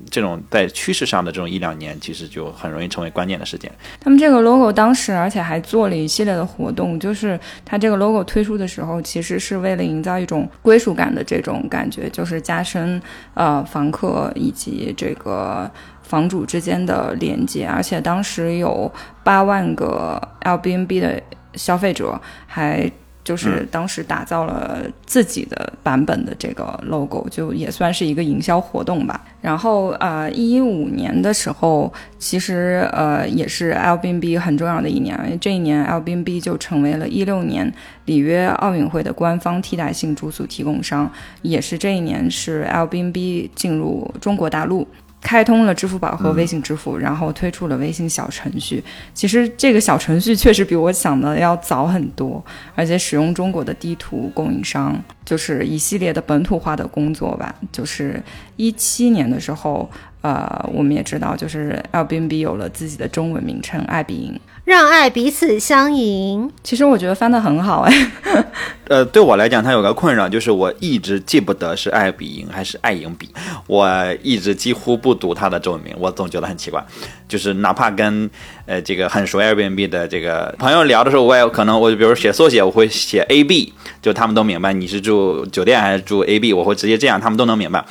[0.10, 3.72] 这种在趋势上的这种一两年，其实就很容易成为关键的事件。
[4.02, 13.02] 他们这个 logo 当时，而且还做了一系列的活动，就是它这个 logo 推出的时候，其实是为了营造一种归属感的这种感觉，就是加深
[13.34, 17.66] 呃房客以及这个房主之间的连接。
[17.66, 18.92] 而且当时有
[19.24, 21.24] 八万个 Airbnb 的。
[21.56, 22.92] 消费者还
[23.24, 29.24] 就是当时打造了自己的版本的这个 logo，就也算是一个营销活动吧。
[29.42, 37.72] 然后呃，一五年的时候，其实呃也是 Airbnb 很重要的一年，因为这一年 Airbnb 就成为了一六年
[38.06, 41.12] 里约奥运会的官方替代性住宿提供商，
[41.44, 44.88] 也是这一年是 Airbnb 进入中国大陆。
[45.22, 48.84] 开通了支付宝和微信支付，然后推出了微信小程序。
[49.14, 52.44] 其实这个小程序确实比我想的要早很多，
[52.76, 57.54] 而且使用中国的地图供应商，就是一系列的本土化的工作吧。
[57.72, 58.22] 就是
[58.58, 59.90] 一七年的时候，
[60.22, 64.40] 呃，我们也知道，就是 Airbnb 有了自己的中文名称“爱彼迎”。
[64.72, 66.50] 让爱彼此相迎。
[66.64, 68.12] 其实我觉得翻得很好哎。
[68.88, 73.28] 呃，对我来讲，它有个困扰，就是我一直记不得是爱彼迎还是爱迎彼，
[73.68, 73.86] 我
[74.24, 76.82] 一直几乎不读它的中文名，我总觉得很奇怪。
[77.28, 78.30] 就是哪怕跟
[78.66, 87.84] 呃这个很熟 Airbnb 的这个朋友聊的时候，我也可能我比如写缩写，我会写 AB，就他们都明白你是住酒店还是住 AB，我会直接这样，他们都能明白。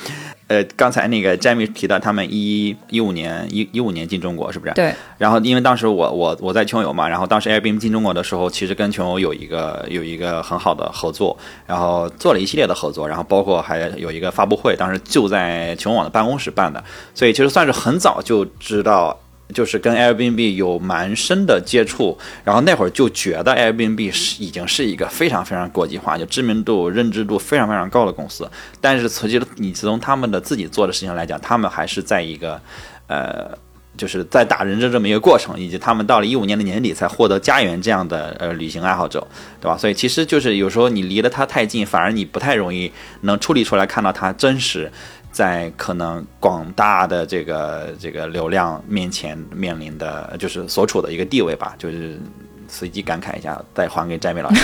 [0.51, 4.73] 呃，刚才那个 Jamie 提到他们一一五年一一五年进中国是不是？
[4.73, 4.93] 对。
[5.17, 16.83] 然后因为当时我我我在穷游嘛，然后当时 Airbnb 进中国的时候，其实跟穷游有一个有一个很好的合作，然后做了一系列的合作，然后包括还有一个发布会，当时就在穷网的办公室办的，
[17.15, 19.17] 所以其实算是很早就知道。
[19.53, 28.49] 就是跟 Airbnb 有蛮深的接触，然后那会儿就觉得 Airbnb 是已经是一个非常非常国际化、就知名度、认知度非常非常高的公司。
[28.79, 32.61] 但是实际你从他们的自己做的事情来讲，他们还是在一个，
[33.07, 33.51] 呃，
[33.97, 39.25] 就是在打人的这么一个过程，以及他们到了一五年的年底才获得家园这样的呃旅行爱好者，
[39.59, 39.77] 对吧？
[39.77, 44.91] 所以其实就是有时候你离得他太近，反而你不太容易能处理出来看到他真实。
[45.31, 52.19] 在可能广大的这个这个流量面前面临的就是所处的一个地位吧，就是
[52.67, 54.61] 随机感慨一下，再还给翟美老师。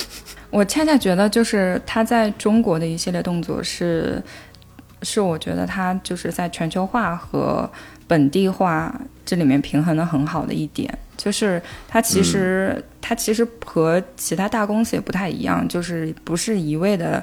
[0.50, 4.22] 我恰恰觉得，就是他在中国的一系列动作是，
[5.02, 7.70] 是我觉得他就是在全球化和
[8.06, 17.22] 本地化这里面平衡的很好的一点，就是他其实他其实和其他大公司也不太一样，就是不是一味的。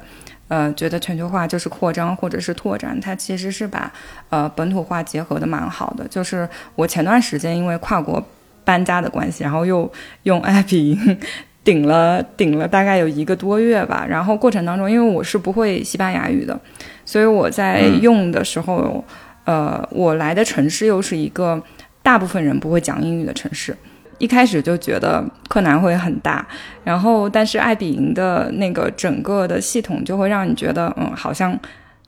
[0.49, 3.91] 呃，觉得全球化就是扩张或者是拓展，它其实是把
[4.29, 6.07] 呃本土化结合的蛮好的。
[6.07, 8.23] 就是我前段时间因为跨国
[8.63, 9.91] 搬家的关系，然后又
[10.23, 11.17] 用爱彼迎
[11.63, 14.05] 顶了顶了大概有一个多月吧。
[14.07, 16.59] 然后过程当中，因为我是不会西班牙语的，
[17.05, 19.03] 所以我在用的时候，
[19.45, 21.61] 呃，我来的城市又是一个
[22.03, 23.75] 大部分人不会讲英语的城市。
[24.23, 26.47] 一开始就觉得困难会很大，
[26.85, 31.59] 然后但是爱彼迎的那个整个的系统就会让你觉得，嗯，好像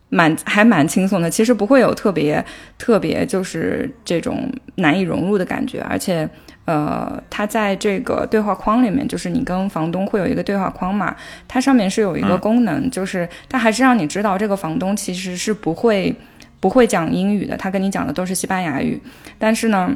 [0.07, 1.29] 蛮还蛮轻松的。
[1.29, 2.43] 其实不会有特别
[2.77, 6.29] 特别就是这种难以融入的感觉，而且。
[6.67, 11.15] 呃，它在这个对话框里面，就是你跟房东会有一个对话框嘛，
[11.47, 16.11] 它上面是有一个功能，就是它还是让你知道这个房东其实是不会
[16.59, 18.99] 不会讲英语的，他跟你讲的都是西班牙语，
[19.37, 19.95] 但是呢。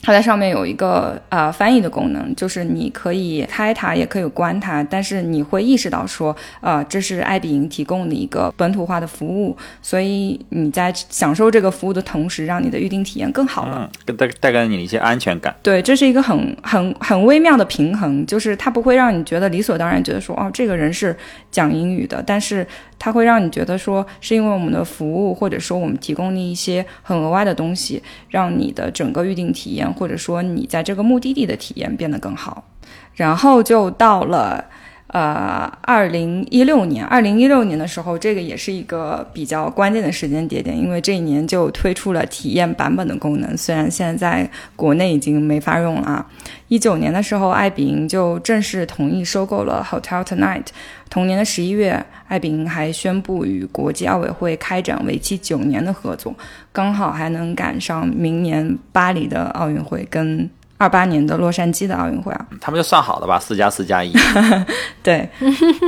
[0.00, 15.54] 它在上面有一个呃翻译的功能，就是你可以开它，也可以关它，但是你会意识到说，呃，这是爱彼迎提供的一个本土化的服务，所以你在享受这个服务的同时，让你的预订体验更好了，带带给你一些安全感。
[15.62, 21.16] 对，这是一个很很很微妙的平衡，就是它不会让你觉得理所当然，觉得说，哦，这个人是
[21.50, 22.66] 讲英语的，但是。
[22.98, 32.64] 它会让你觉得说，是因为我们的服务，或者说我们提供的一些很额外的东西，让你的整个预订体验，或者说你在这个目的地的体验变得更好。
[33.14, 34.64] 然后就到了。
[35.10, 46.26] 呃，二零一六年，二零一六年的时候，这个也是一个比较关键的时间节点，因为这一年就推出了体验版本的功能，虽然现在在国内已经没法用了啊。
[46.68, 50.66] 一九年的时候，爱彼迎就正式同意收购了 Hotel Tonight。
[51.10, 56.34] 同年的十一月，艾比营还宣布与国际奥委会开展为期九年的合作，
[56.72, 60.48] 刚好还能赶上明年巴黎的奥运会跟。
[60.80, 64.12] 二八年的洛杉矶的奥运会啊，他们就算好了吧，四加四加一，
[65.02, 65.28] 对，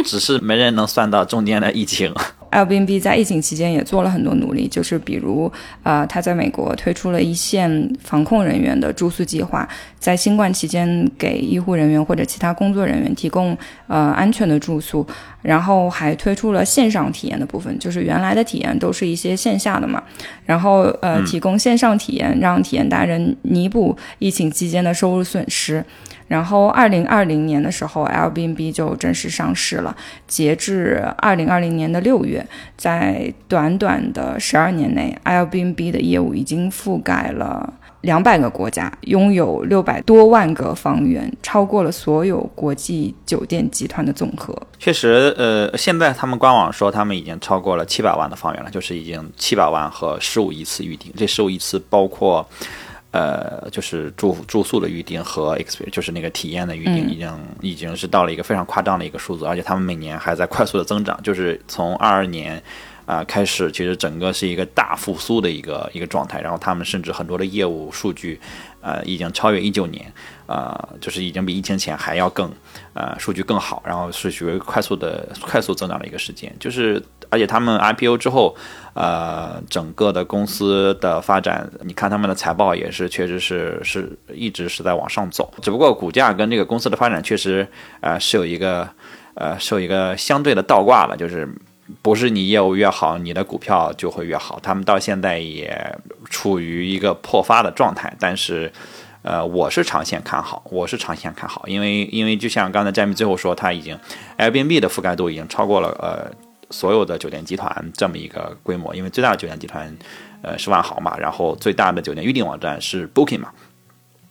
[0.05, 2.13] 只是没人能算到中间的疫情。
[2.51, 5.51] Airbnb 在疫情期间也做了很多努力，就是比如，
[5.83, 15.07] 呃，他在美国推出了一线防控人员的住宿计划，在新冠期间给医护人员或者其他工作人员提供呃安全的住宿，
[15.43, 20.03] 然后还推出了线上体验的部分，就是原来的体验都是一些线下的嘛，
[20.45, 25.85] 然后呃提供线上体验，让体验达人弥补疫情期间的收入损失。
[26.31, 29.97] 然后，二零二零年的时候，Airbnb 就正式上市了。
[30.29, 44.57] 截至二零二零年的六月，在短短的十二年内，Airbnb 的业务已经覆盖了两百个国家，拥有六百多万个房源，超过了所有国际酒店集团的总和。
[44.79, 51.13] 确实，呃，现在他们官网说他们已经超过了七百万的房源了，就是已经七百万和十五亿次预订。
[51.17, 52.49] 这十五亿次包括。
[53.13, 61.21] 呃，就是住住宿的预订和 experience，就是那个体验的预订，已经已经是到了一个非常夸张的一个数字，而且他们每年还在快速的增长。
[61.23, 62.63] 就是从二二年
[63.07, 66.41] 啊开始，其实整个是一个大复苏的一个一个状态。
[66.41, 68.41] 然后他们甚至很多的业务数据，
[68.81, 70.13] 呃，已经超越一九年，
[70.47, 72.49] 呃，就是已经比疫情前还要更
[73.01, 73.83] 呃数据更好。
[73.87, 78.55] 然后是属于快速的快速增长的一个时间，就是而且他们 IPO 之后。
[78.93, 85.51] 呃，整个的公司的发展，你看他们的财报也是，确实是是一直是在往上走。
[85.63, 87.67] 只不过股价跟这个公司的发展确实，
[88.01, 88.87] 呃，是有一个，
[89.35, 91.49] 呃，是有一个相对的倒挂了，就是
[92.03, 94.59] 不是你业务越好，你的股票就会越好。
[94.61, 95.97] 他们到现在也
[96.29, 98.71] 处于一个破发的状态，但是，
[99.23, 103.99] 呃，我是长线看好，我是长线看好，因为因为就像刚才詹米最后说，他已经
[104.39, 106.33] Airbnb 的覆盖度已经超过了呃。
[106.73, 109.93] 所有的酒店集团这么一个规模，因为最大的酒店集团，
[110.41, 113.51] 呃是万豪嘛，然后最大的酒店预订网站是 Booking 嘛。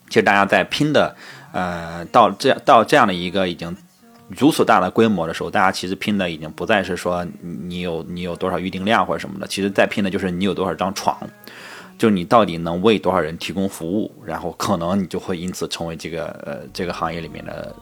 [0.08, 1.13] 其实大家在拼的，
[1.52, 3.75] 呃，到这样到这样的一个已经
[4.30, 11.17] 如此大的规模的时候，大家其实拼的已经不再是说你有你有多少预订量或者什么的，其实在拼的就是你有多少张床，
[11.99, 17.75] 就你到底能为多少人提供服务，然后可能你就会因此成为这个呃这个行业里面的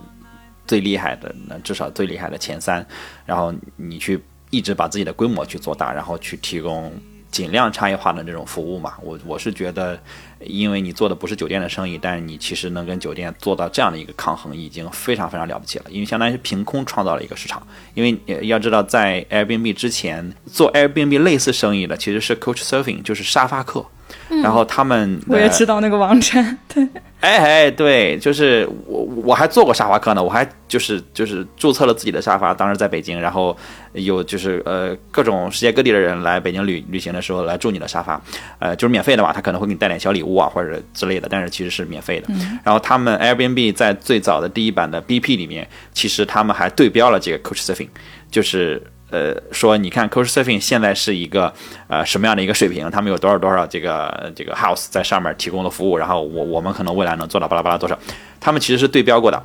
[0.67, 2.85] 最厉害的，那至少最厉害的前三，
[3.25, 4.21] 然后你去。
[4.49, 6.89] 一直把自己的规模去做大，然后去提供
[7.29, 8.93] 尽量差异化的这种服务嘛。
[9.03, 9.99] 我我是觉得，
[10.39, 15.85] 因为你做的不是酒店的生意，但是你其实能跟酒店做到这样的一个抗衡，已经非常非常了不起了。
[15.89, 17.61] 因为相当于凭空创造了一个市场。
[17.93, 23.85] 因为要知道，在 Airbnb 之前做 Airbnb 类似生意的其实是 Coach Surfing，就是沙发客。
[24.29, 26.87] 然后他们我也知道那个网站， 对。
[27.19, 33.57] 哎哎，对，就是我我还做过沙发客呢，我还就是就是注册了自己的沙发，当时在北京，然后
[33.93, 38.21] 有就是呃各种世界各地的人来北京旅旅行的时候来住你的沙发，
[38.59, 42.27] 呃就是免费的嘛，他可能会给你带点小礼物啊或者之类的，但是其实是免费的。
[42.63, 47.89] 然后他们 Airbnb 在最早的第一版的 BP 里面，其实他们还对标了这个 Couchsurfing，
[48.29, 48.79] 就是。
[49.09, 51.53] 呃，说你看，Couchsurfing 现在是一个
[51.87, 52.91] 呃什么样的一个水平？
[52.91, 55.97] 他们有多少多少这个这个 house 在上面提供的服务？
[55.97, 57.97] 然后我我们可能未来能做到巴拉巴拉多少？
[58.39, 59.41] 他们其实是对标过的，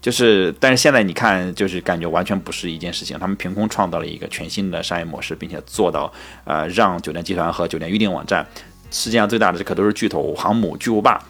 [0.00, 3.18] 就是但是现在你看，就是感觉完全不是一件事情。
[3.18, 6.10] 他们凭空创造了一个全新的商业模式，并且做到
[6.44, 8.46] 呃让酒店集团和酒店预订网站
[8.90, 11.22] 世界上最大的这可都是巨头航母巨无霸。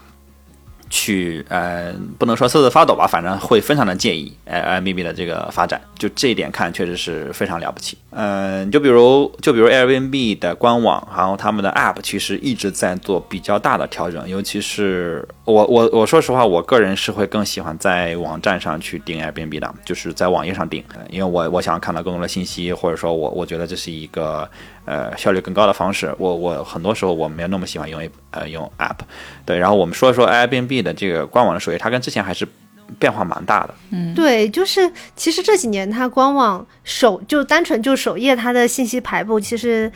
[0.93, 5.81] 去呃，不能说瑟瑟发抖吧，反正会非常的介意呃，MBB 的这个发展。
[5.99, 7.97] 就这一点看，确实是非常了不起。
[8.15, 24.47] 嗯，就比如就比如 Airbnb 的官网，然后他们的 App 其实一直在做比较大的调整，尤其是我我我说实话，我个人是会更喜欢在网站上去订 Airbnb 的，就是在网页上订，因为我我想看到更多的信息，或者说我我觉得这是一个
[24.85, 26.15] 呃效率更高的方式。
[26.19, 28.99] 我我很多时候我没有那么喜欢用呃用 App。
[29.47, 32.47] 对，然后我们说一说 Airbnb 的这个官网的首页，它跟之前还是
[32.99, 33.75] 变化蛮大的。
[33.91, 39.91] 嗯，对，就是其实这几年它官网首就单纯就首页它的信息排布，其实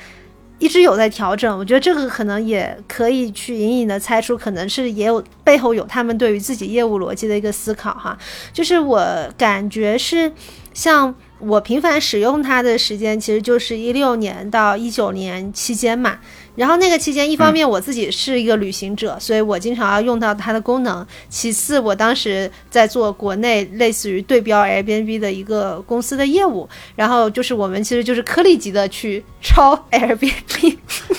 [0.58, 1.58] 一直有在调整。
[1.58, 8.16] 我觉得这个可能也可以去隐隐的猜出，可能是也有背后有他们对于自己业务逻辑的一个思考哈。
[8.52, 9.04] 就是我
[9.36, 10.32] 感觉是
[10.72, 11.14] 像。
[11.38, 16.18] 我频繁使用它的时间其实就是一六年到一九年期间嘛，
[16.56, 30.78] 然后那个期间，一方面我自己是一个旅行者，所以我经常要用到它的功能；其次，我当时在做国内类似于对标 Airbnb 的一个公司的业务，然后就是我们其实就是颗粒级的去抄 Airbnb，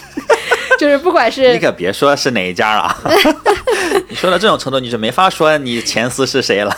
[0.80, 2.98] 就是不管是你可别说是哪一家啊，
[4.10, 6.76] 你说到这种程度，你就没法说你前司是谁了。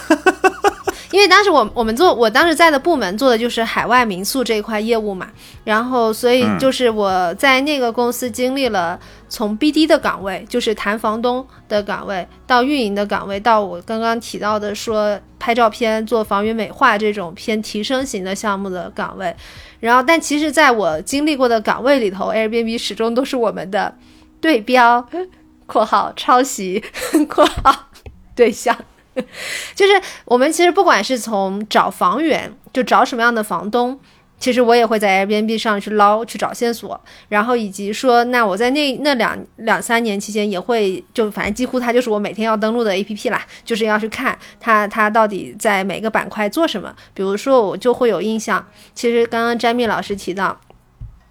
[1.11, 5.27] 因为当时我我们做我当时在的部门做的就是海外民宿这一块业务嘛，
[5.63, 19.35] 然后所以就是我在那个公司经历了从 BD 的岗位，就是谈房东的岗位，到运营的岗位，到我刚刚提到的说拍照片、做房源美化这种偏提升型的项目的岗位，
[19.79, 23.95] 然后但其实在我经历过的岗位里头，Airbnb 始终都是我们的
[24.39, 25.03] 对标
[25.65, 26.83] （括号抄袭
[27.27, 27.89] 括号
[28.35, 28.77] 对象）。
[29.75, 33.99] 就是我们其实不管是从找房源，就找什么样的房东，
[34.39, 46.95] 其实我也会在 Airbnb 上去捞去找线索，然后以及说，那我在那那两两三年期间也会，就反正几乎它就是我每天要登录的 APP 啦，就是要去看它它到底在每个板块做什么。
[47.13, 50.59] 比如说我就会有印象，其实刚刚詹蜜老师提到。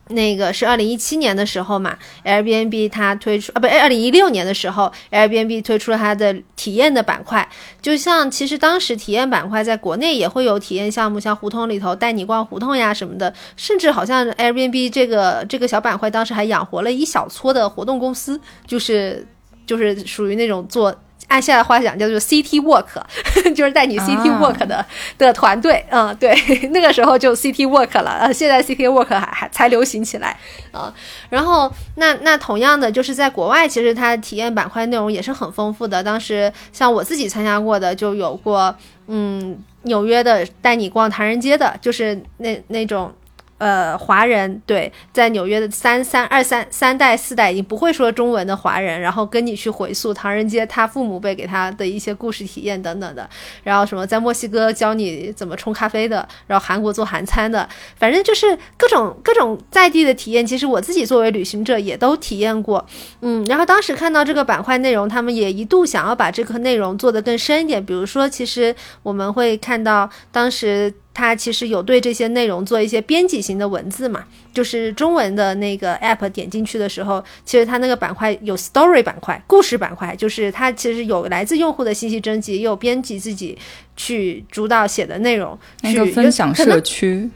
[0.09, 7.49] 那个是二零一七年的时候嘛，Airbnb 它推出啊，不，二零一六年的时候，Airbnb 推出了它的体验的板块。
[7.81, 19.27] 就像其实当时体验板块在国内也会有体验项目，像胡同里头带你逛胡同呀什么的，甚至好像 Airbnb 这个这个小板块当时还养活了一小撮的活动公司，就是
[19.67, 20.95] 就是属于那种做。
[21.29, 23.01] 按现在话讲叫做 City Work，
[23.55, 24.85] 就是带你 City Work 的
[25.17, 26.35] 的团队，嗯，对，
[26.73, 30.37] 那个时候就 City Work 了，呃，现在 City Work 还还才流行起来，
[30.73, 30.93] 啊，
[31.31, 36.03] 然后那那同样的就是在国外，其实它体验板块内容也是很丰富的。
[36.03, 38.75] 当时像我自己参加过的就有过，
[39.07, 43.13] 嗯，纽约的带你逛唐人街的，就是那那种。
[43.59, 53.29] 呃，华人对，在纽约的三三二三三代四代已经不会说中文的华人，然后跟你去回溯唐人街他父母辈给他的一些故事体验等等的，
[53.65, 60.47] 然后什么在墨西哥教你怎么冲咖啡的，然后韩国做韩餐的，反正就是各种各种在地的体验。
[60.47, 62.87] 其实我自己作为旅行者也都体验过，
[63.23, 70.95] 嗯，然后当时看到这个板块内容，他们也一度想要把这个内容做得更深一点，比如说，其实我们会看到当时。
[71.19, 83.59] 它其实有对这些内容做一些编辑型的文字嘛，就是中文的那个 app 点进去的时候，其实它那个板块有 story 板块、故事板块，就是它其实有来自用户的信息征集，也有编辑自己
[83.97, 87.29] 去主导写的内容，那个分享社区。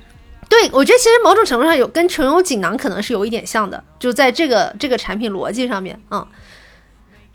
[0.48, 6.24] 对，我觉得其实某种程度上有跟纯有锦囊可能是有一点像的，就在这个这个产品逻辑上面，嗯。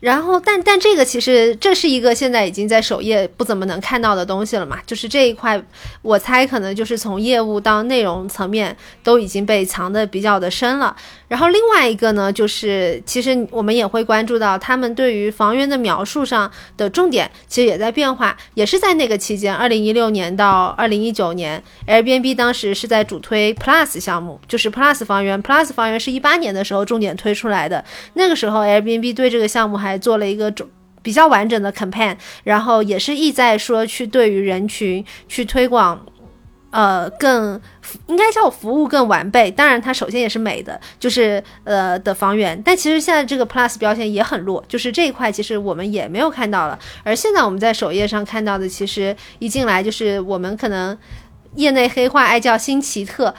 [0.00, 4.78] 然后，但但这个其实这是一个现在已经在首页不怎么能看到的东西了嘛？
[4.86, 5.60] 就是这一块，
[6.02, 10.94] 我猜可能就是从业务到内容层面都已经被藏的比较的深了。
[11.28, 29.98] 然后另外一个呢，就是其实我们也会关注到他们对于房源的描述上的重点，其实也在变化，也是在那个期间，二零一六年到二零一九年，Airbnb 当时是在主推 Plus 项目，就是 Plus 房源，Plus 房源是一八年的时候重点推出来的，那个时候 Airbnb 对这个项目还。
[29.98, 30.50] 做了一个
[31.02, 36.00] 比较完整的 campaign，然后也是意在说去对于人群去推广，
[36.70, 37.60] 呃，更
[38.06, 39.50] 应该叫服务更完备。
[39.50, 42.60] 当然，它首先也是美的，就是呃的房源。
[42.62, 46.78] 但其实现在这个 plus 标签也很弱，就是这一块其实我们也没有看到了。
[47.02, 50.96] 而现在我们在首页上看到的，其实一进来就是我们可能
[51.54, 53.34] 业内黑话爱叫新奇特，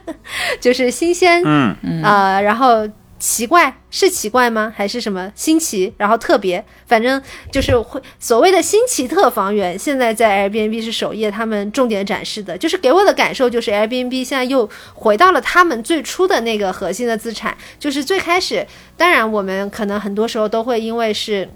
[0.60, 2.88] 就是新鲜，嗯嗯，呃，然后。
[3.18, 4.72] 奇怪是奇怪吗？
[4.76, 5.92] 还是什么新奇？
[5.96, 21.48] 然后特别，反正就是会所谓的新奇特房源，现在在 Airbnb 是首页，他们重点展示的，就是给我的感受就是 Airbnb 现在又回到了他们最初的那个核心的资产，就是最开始，当然我们可能很多时候都会因为是。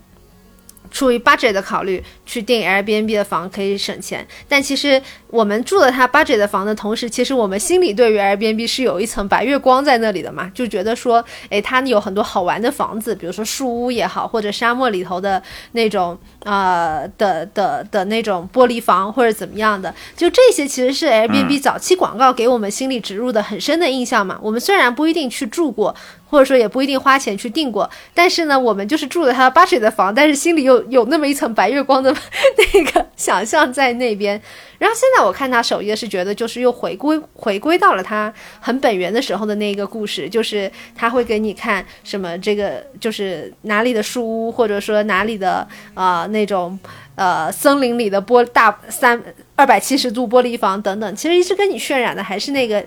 [0.91, 24.39] 出于 budget 的考虑去订 Airbnb 的房可以省钱，但其实我们住了它 budget 的房的同时，其实我们心里对于 Airbnb 是有一层白月光在那里的嘛，就觉得说，诶，它有很多好玩的房子，比如说树屋也好，或者沙漠里头的那种呃的的的那种玻璃房或者怎么样的，就这些其实是 Airbnb 早期广告给我们心里植入的很深的印象嘛。
[24.43, 25.95] 我们虽然不一定去住过。
[26.31, 32.15] 或者说也不一定花钱去订过，但是呢，我们就是住了他 budget 的房，但是心里有有那么一层白月光的
[32.73, 34.41] 那个想象在那边。
[34.79, 46.79] 然后现在我看他首页是觉得就是又回归回归到了他很本源的时候的那个故事，就是他会给你看什么这个就是哪里的树屋，或者说哪里的呃那种
[47.17, 49.21] 呃森林里的玻大三
[49.57, 52.83] 二百七十度玻璃房等等，其实一直跟你渲染的还是那个。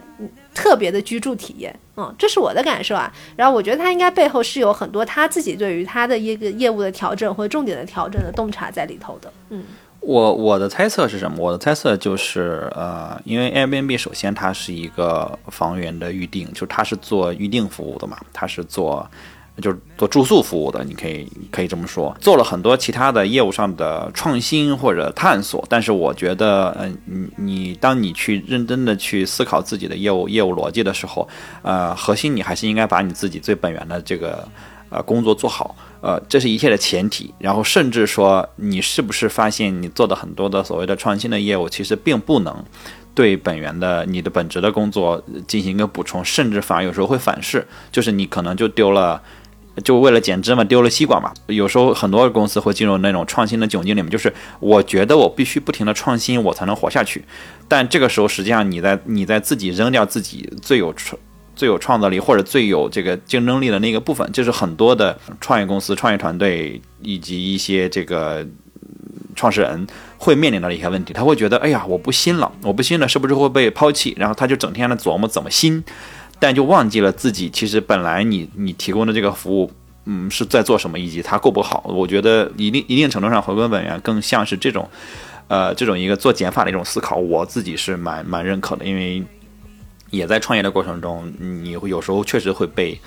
[0.54, 3.12] 特别的居住体验，嗯，这是我的感受啊。
[3.36, 9.32] 然后我觉得他应该背后是有很多他自己对于他的一个业务的调整或重点的调整的洞察在里头的。
[9.50, 9.64] 嗯，
[10.00, 11.38] 我我的猜测是什么？
[11.40, 19.10] 我的猜测就是，呃，因为 Airbnb 首先它是一个房源的预定，就它是做预定服务的嘛，它是做。
[19.62, 25.64] 就是做住宿服务的，你可以可以这么说，做了很多其他的业务上的创新或者探索。
[25.70, 31.28] 但是我觉得，嗯，你你当你去认真的去思考自己的业务业务逻辑的时候，
[31.62, 34.48] 呃，核心你还是应该把你自己最本源的这个
[34.90, 37.32] 呃工作做好，呃，这是一切的前提。
[37.38, 42.66] 然后甚至说，你是不是发现你做的很多的所谓的创新的业务，其实并不能
[43.14, 49.22] 对本源的你的本职的工作进行一个补充，甚至反而有时候会反噬，就是你可能就丢了。
[49.84, 51.34] 就为了减脂嘛，丢了西瓜嘛。
[51.48, 57.24] 有时候很多公司会进入那种创新的窘境里面，就是我觉得我必须不停的创新，我才能活下去。
[57.68, 61.20] 但这个时候，实际上你在你在自己扔掉自己最有创
[61.56, 68.46] 最有创造力或者最有这个竞争力的那个部分，就是很多的创业公司、创业团队以及一些这个
[69.36, 71.14] 创始人会面临到的一些问题。
[71.14, 74.16] 他会觉得，哎呀，我不新了，我不新了，是不是会被抛弃？
[74.18, 75.84] 然后他就整天的琢磨怎么新。
[76.44, 79.72] 但就忘记了自己其实本来你你提供的这个服务，
[80.04, 81.86] 嗯，是在做什么，以及它够不好。
[81.88, 84.86] 我觉得一定一定程度上回归本源更像是这种，
[85.48, 87.16] 呃，这种一个做减法的一种思考。
[87.16, 89.24] 我自己是蛮蛮认可的，因为
[90.10, 93.00] 也在创业的过程中，你会有时候确实会被，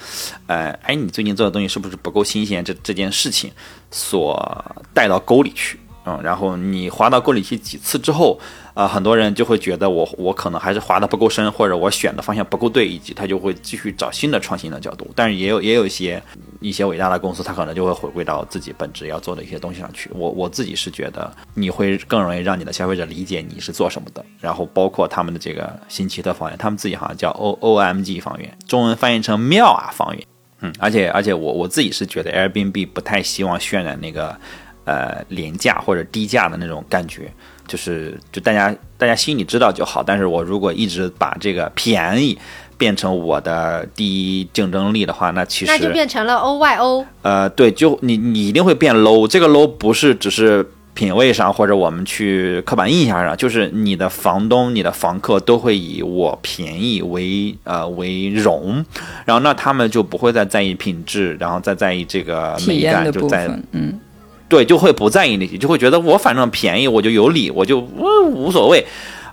[0.46, 2.64] 呃，哎，你最近做的东西是不是不够新鲜？
[2.64, 3.50] 这这件事情
[3.90, 8.40] 所带到沟里去，嗯，然后你滑到沟里去几次之后。
[8.76, 15.10] 啊，很多人就会觉得我我可能还是滑的不够深，或者我选的方向不够对，以及他就会继续找新的创新的角度。
[15.16, 16.22] 但是也有也有一些
[16.60, 20.10] 一些伟大的公司，他可能就会回归到自己本质要做的一些东西上去。
[20.12, 24.22] 我我自己是觉得你会更容易让你的消费者理解你是做什么的。
[24.42, 30.22] 然后包括他们的这个新奇特房源，他们自己好像叫 O O M G 房源，中文翻译成妙啊房源。
[30.60, 34.36] 嗯，而且而且我我自己是觉得 Airbnb 不太希望渲染那个
[34.84, 37.32] 呃廉价或者低价的那种感觉。
[37.66, 40.02] 就是，就大家大家心里知道就好。
[40.02, 42.38] 但是我如果一直把这个便宜
[42.78, 44.06] 变成我的第
[44.40, 47.06] 一竞争力的话，那其实那就变成了 O Y O。
[47.22, 49.26] 呃，对，就你你一定会变 low。
[49.26, 58.84] 这个 low 不是只是品味上或者我们去刻板印象上，就是你的房东、你的房客都会以我便宜为呃为荣，
[59.24, 64.00] 然后那他们就不会再在意品质，然后再在意这个美感，就在嗯。
[64.48, 68.86] 对，就会不在意那些，就会觉得我反正便宜，我就有理，我就无所谓。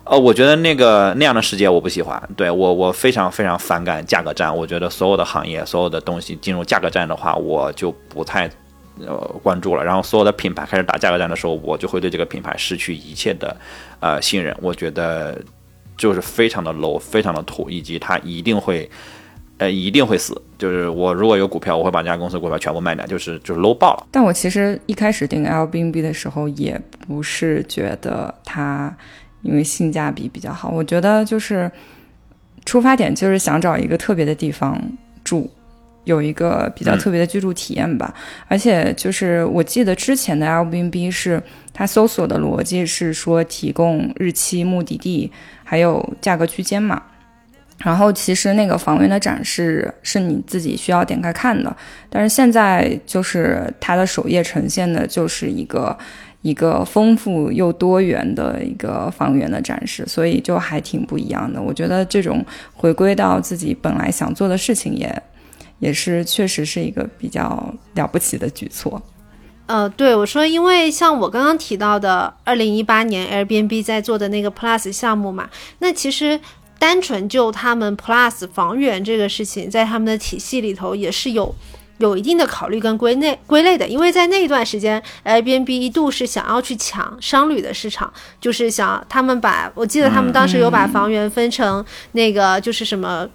[0.05, 2.21] 呃，我觉得那个那样的世界我不喜欢。
[2.35, 4.53] 对我，我非常非常反感价格战。
[4.53, 8.49] 我觉得所有的行业，所有的东西进入价格战的话，我就不太
[8.99, 9.83] 呃关注了。
[9.83, 13.55] 然后所有的品牌开始打价格战的时候，我就会对这个品牌失去一切的
[13.99, 14.53] 呃信任。
[14.61, 15.39] 我觉得
[15.95, 18.89] 就是非常的 low，非常的土，以及它一定会。
[19.63, 20.39] 呃，一定会死。
[20.57, 24.07] 就是我如果有股票，我会把这家公司股票全部卖掉，就是就是 low 爆了。
[24.11, 28.93] 但我其实一开始定 Airbnb 的时候，也不是觉得它
[29.41, 30.69] 因为性价比比较好。
[30.69, 31.71] 我觉得就是
[32.65, 34.77] 出发点就是想找一个特别的地方
[35.23, 35.49] 住，
[36.03, 38.13] 有一个比较特别的居住体验吧。
[38.49, 41.41] 而且就是我记得之前的 Airbnb 是
[41.73, 45.31] 它搜索的逻辑是说提供日期、目的地
[45.63, 47.01] 还有价格区间嘛。
[47.83, 51.75] 然后其实那个房源的展示是你自己需要点开看的，
[52.09, 55.97] 但是现在就是它的首页呈现的就是一个
[56.43, 61.61] 一个丰富又多元的一个房源的展示，所以就还挺不一样的。
[61.61, 65.23] 我觉得这种回归到自己本来想做的事情，也
[65.79, 69.01] 也是确实是一个比较了不起的举措。
[69.65, 76.39] 呃，对我说，因为像我刚刚提到的，二零一八年 Airbnb 在做的那个 Plus 项目嘛，那其实。
[76.83, 81.55] 单纯就他们 Plus 房源这个事情，在他们的体系里头也是有
[81.99, 88.11] 有一定的考虑跟归类归类的，因为在那一段时间，Airbnb 一度是想要去抢商旅的市场，
[88.41, 93.29] 就是想他们把我记得他们当时有把房源分成那个就是什么。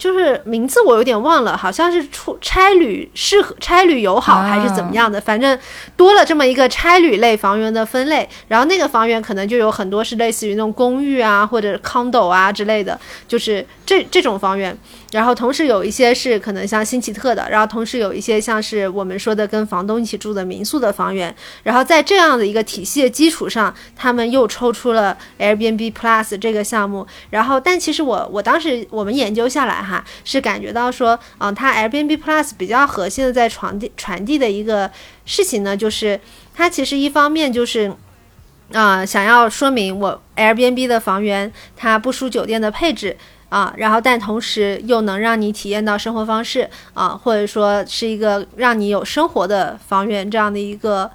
[0.00, 5.56] 就是名字我有点忘了，好像是出差旅适合差旅友好还是怎么样的，反正
[5.94, 12.98] 多了这么一个差旅类房源的分类，然后那个房源可能就有很多是类似于那种公寓啊或者 condo 啊之类的，
[13.28, 14.74] 就是这这种房源。
[15.12, 21.34] 然后同时有一些是可能像新奇特的，然后同时有一些像是我们说的跟房东一起住的民宿的房源，
[21.64, 27.04] 然后在这样的一个体系的基础上，他们又抽出了 Airbnb Plus 这个项目。
[27.30, 34.88] 然后，但其实我我当时我们研究下来哈，哈是感觉到说，嗯，它 Airbnb Plus 比较核心的在传递传递的一个
[35.24, 36.20] 事情呢，就是
[36.54, 37.92] 它其实一方面就是，
[38.72, 43.16] 啊，想要说明我 Airbnb 的房源它不输酒店的配置。
[43.48, 51.10] 啊，然后但同时又能让你体验到生活方式啊，或者说是一个让你有生活的房源这样的一个。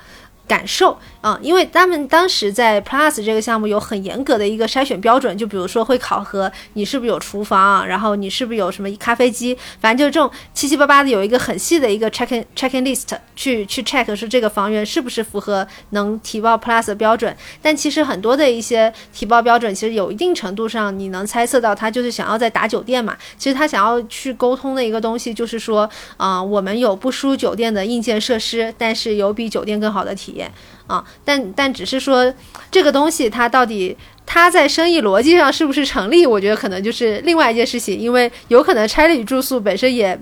[0.47, 0.95] 感受
[1.25, 17.35] 啊，因为他们当时在 Plus 这个项目有很严格的一个筛选标准，就比如说会考核你是不是有厨房，然后你是不是有什么咖啡机，反正就是这种七七八八的有一个很细的一个 check in check in list 去去 check 说这个房源是不是符合能提报 Plus 的标准。
[17.59, 23.17] 但其实很多的一些提报标准，其实有一定程度上你能猜测到他就是想要在打酒店嘛。
[23.35, 30.51] 其实他想要去沟通的一个东西就是说，啊，我们有不输酒店的硬件设施，但是有比酒店更好的体验。
[30.87, 32.33] 啊，但但只是说
[32.69, 36.25] 这个东西它到底它在生意逻辑上是不是成立？
[36.25, 40.19] 我觉得可能就是另外一件事情，因为有可能差旅住宿本身也。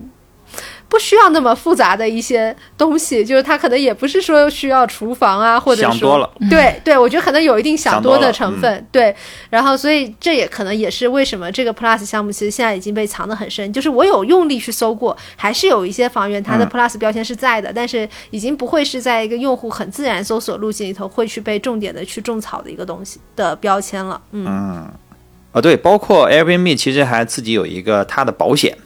[0.93, 9.15] 不需要那么复杂的一些东西，就是它可能也不是说需要厨房啊，或者说想多了，对对，我觉得可能有一定想多的成分，对。
[9.49, 24.21] 然后，所以这也可能也是为什么这个 Plus 项目其实现在已经被藏得很深，就是我有用力去搜过，还是有一些房源它的 Plus 标签是在的，但是已经不会是在一个用户很自然搜索路径里头会去被重点的去种草的一个东西的标签了。
[24.29, 28.77] 嗯，啊，对，包括 Airbnb 其实还自己有一个它的保险。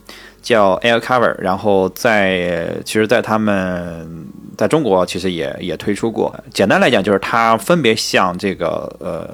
[0.47, 4.25] 叫 Air Cover，然后在其实，在他们
[4.57, 6.33] 在中国其实也也推出过。
[6.53, 9.29] 简单来讲，就是它分别向这个呃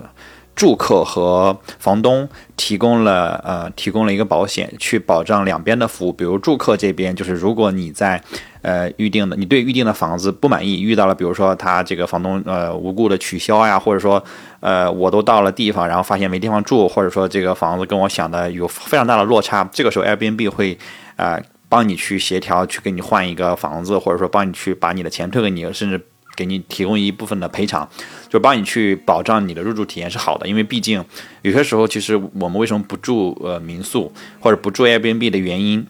[0.55, 6.11] 住客和房东提供了呃提供了一个保险，去保障两边的服务。
[6.11, 8.19] 比如住客这边，就是如果你在
[8.63, 14.23] 呃预定的你对预定的房子不满意，遇到了比如说他这个房东呃无故的取消呀，或者说
[14.61, 20.75] 呃我都到了地方，然后发现没地方住，或者说这个房子跟我想的有非常大的落差，这个时候 Airbnb 会。
[21.15, 21.39] 啊，
[21.69, 25.99] 帮你去协调，去给你换一个房子，或者说帮你去把你的钱退给你，甚至
[26.35, 27.87] 给你提供一部分的赔偿，
[28.29, 30.47] 就帮你去保障你的入住体验是好的。
[30.47, 31.03] 因为毕竟
[31.41, 35.85] 有些时候，其实我们为什么不住呃民宿或者不住 Airbnb 的原因。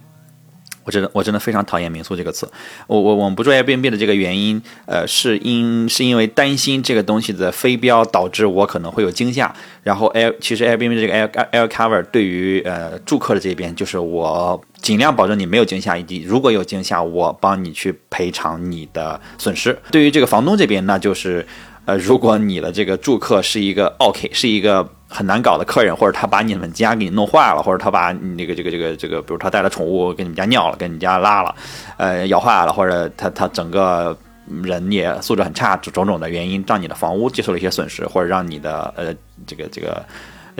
[0.83, 2.49] 我真的我真的非常讨厌民宿这个词。
[2.87, 9.53] 我我我们不做 Airbnb 的这个原因，呃，是因是因为担心这个东西的飞镖导致我可能会有惊吓。
[9.83, 19.77] 然后 Air 其实 Airbnb 这个 Air Air Cover 对于呃住客的这边，就是我尽量保证你没有惊吓，以及如果有惊吓，我帮你去赔偿你的损失。
[19.91, 21.45] 对于这个房东这边，那就是
[21.85, 24.87] 呃，如果你的这个住客是一个 OK，是一个。
[25.15, 31.53] 很难搞的客人，或者他把你们家给你弄坏了，或者他把你那个这个这个这个，比如他带了宠物给你们家尿了，给你们家拉了，
[31.97, 34.17] 呃，咬坏了，或者他他整个
[34.63, 39.13] 人也素质很差，种种的原因让你的房屋接受了一些损失，或者让你的呃
[39.45, 40.03] 这个这个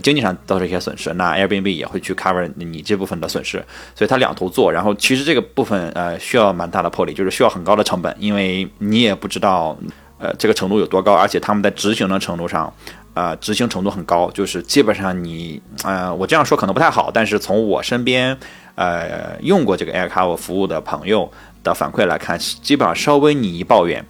[0.03, 3.57] 经济上遭受一些损失，那 Airbnb 也会去 cover 你这部分的损失，
[3.95, 9.75] 所以他两头做，然后其实这个部分呃需要蛮大的魄力，就是需要很高的成本，因为你也不知道
[10.19, 12.73] 呃这个程度有多高，而且他们在执行的程度上。
[13.15, 18.35] 呃，执行程度很高，就是基本上你，呃，我这样说可能不太好，但是从我身边，
[18.73, 21.31] 呃，用过这个 AirCover 服务的朋友
[21.63, 24.03] 的反馈来看，基本上稍微你一抱怨，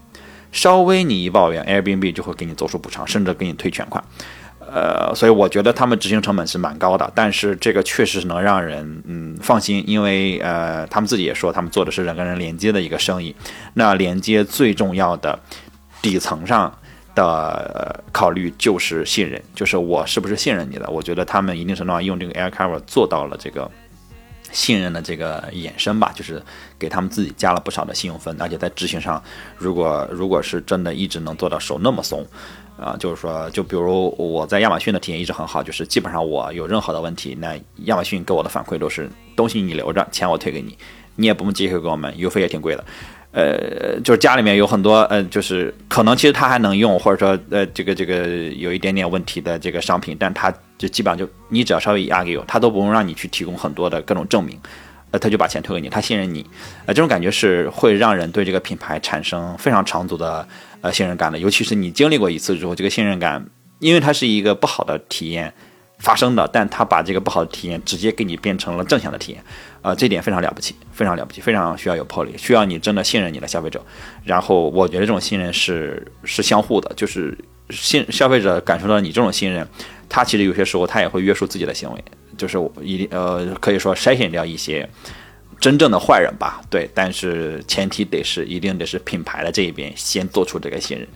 [0.54, 4.02] 稍微你一抱怨，Airbnb 就会给你做出补偿，甚至给你退全款。
[4.74, 13.36] 呃，所以我觉得他们执行成本是蛮高的，但是这个确实能让人嗯放心，因为呃，他们自己也说，他们做的是人跟人连接的一个生意，
[13.74, 15.38] 那连接最重要的
[16.04, 16.72] 底层上。
[17.16, 20.90] 的考虑就是信任，就是我是不是信任你的？
[20.90, 23.70] 我觉得他们一定程度上用这个 Air Cover 做到了这个
[24.52, 26.42] 信任的这个衍生吧，就是
[26.80, 29.22] 给他们自己加了不少的信用分，而且在执行上，
[29.60, 32.26] 如果如果是真的一直能做到手那么松，
[32.80, 40.76] 啊，就是说，就比如我在亚马逊的体验一直很好，就是基本上我有任何的问题，那亚马逊给我的反馈都是东西你留着，钱我退给你，
[41.16, 42.84] 你也不用寄回给我们，邮费也挺贵的。
[43.34, 54.56] 呃，就是家里面有很多呃，就是可能其实他还能用，或者说呃，这个这个有一点点问题的这个商品，但他就基本上就你只要稍微压给我，他都不用让你去提供很多的各种证明，
[55.10, 56.46] 呃，他就把钱退给你，他信任你，
[56.86, 60.48] 呃，这种感觉是会让人对这个品牌产生非常长足的
[60.82, 63.44] 呃信任感的，尤其是你经历过一次之后，这个信任感，
[63.80, 65.52] 因为它是一个不好的体验
[65.98, 69.44] 发生的，但他把这个不好的体验直接给你变成了正向的体验，
[69.84, 73.80] 呃，这点非常了不起，非常了不起，非常需要有魄力，需要你真的信任你的消费者，
[74.24, 77.38] 然后我觉得这种信任是是相互的，就是
[77.70, 79.68] 信消费者感受到你这种信任，
[80.10, 82.04] 他其实有些时候他也会约束自己的行为。
[82.36, 84.90] 就是一定呃，可以说筛选掉一些
[85.60, 91.08] 真正的坏人吧，对，但是前提得是一定得是品牌的这一边先做出这个信任，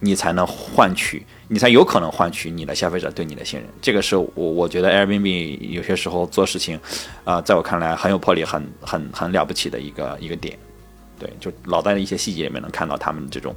[0.00, 3.68] 你才能换取，你才有可能换取你的消费者对你的信任。
[3.80, 6.80] 这个是我我觉得 Airbnb 有些时候做事情，
[7.24, 10.58] 啊，在我看来很有魄力，很很很了不起的一个一个点，
[11.18, 13.54] 对，就老在一些细节里面能看到他们这种，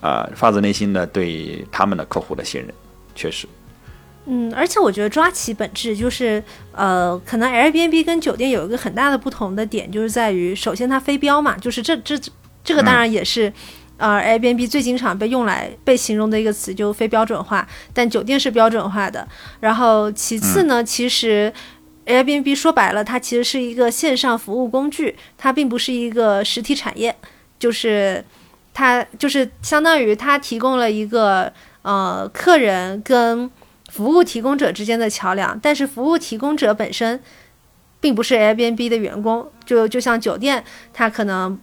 [0.00, 2.72] 啊，发自内心的对他们的客户的信任，
[3.14, 3.46] 确实。
[4.30, 6.42] 嗯，而且我觉得抓起本质就是，
[6.72, 12.18] 呃，可能 Airbnb 跟酒店有一个很大的不同的点，就是在于，首先它非标嘛，就是这这
[12.62, 13.50] 这个当然也是，
[13.98, 17.66] 呃，Airbnb 最经常被用来被形容的一个词，就非标准化。
[17.92, 19.26] 但酒店是标准化的。
[19.58, 21.52] 然后其次呢，其实
[22.06, 27.16] Airbnb 说白了，它其实是一个线上服务工具，它并不是一个实体产业，
[27.58, 28.24] 就是
[28.72, 33.50] 它就是相当于它提供了一个呃客人跟
[33.90, 37.20] 服务提供者之间的桥梁，但是服务提供者本身
[38.00, 40.62] 并不是 Airbnb 的员工，就就像酒店，
[40.94, 41.58] 他可能。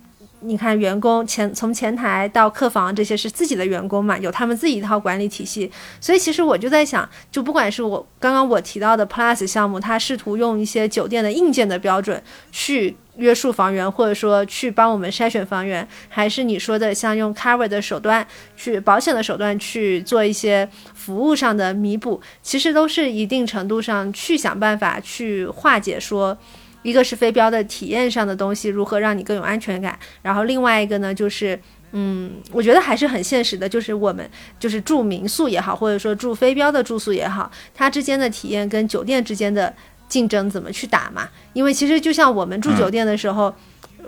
[0.46, 5.72] 你看，员工前从前台到客房，这些是自己的员工嘛，有他们自己一套管理体系。
[6.00, 12.22] 所以其实我就在想，就不管是我刚刚我提到的 Plus 项目，它试图用一些酒店的硬件的标准
[12.52, 18.26] 去约束房源，或者说去帮我们筛选房源，还是你说的像用 Cover 的手段
[18.56, 26.38] 去保险的手段去做一些服务上的弥补，其实都是一定程度上去想办法去化解说。
[26.86, 29.98] 一个是飞镖的体验上的东西，如何让你更有安全感？
[30.22, 31.60] 然后另外一个呢，就是，
[31.94, 34.30] 嗯，我觉得还是很现实的，就是我们
[34.60, 39.74] 就是住民宿也好，或者说住飞镖的住宿也好，它之间的体验跟酒店之间的
[40.08, 41.28] 竞争怎么去打嘛？
[41.54, 43.52] 因为其实就像我们住酒店的时候，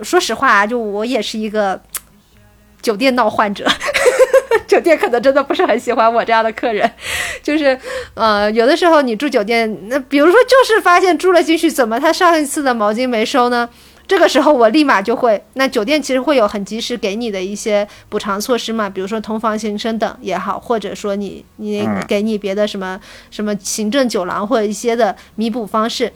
[0.02, 1.82] 说实话啊，就我也是一个
[2.80, 3.68] 酒店闹患者。
[4.66, 6.90] 酒店可能真的不是很喜欢我这样的客人，
[7.42, 7.78] 就是，
[8.14, 13.68] 呃，有的时候你住酒店，那比如说就是发现住了进去，怎么他上一次的毛巾没收呢？
[14.06, 22.98] 这个时候我立马就会，那酒店其实会有很及时给你的一些补偿措施嘛，比如说同房行生等也好，或者说你你给你别的什么
[23.30, 26.10] 什么行政酒廊或者一些的弥补方式，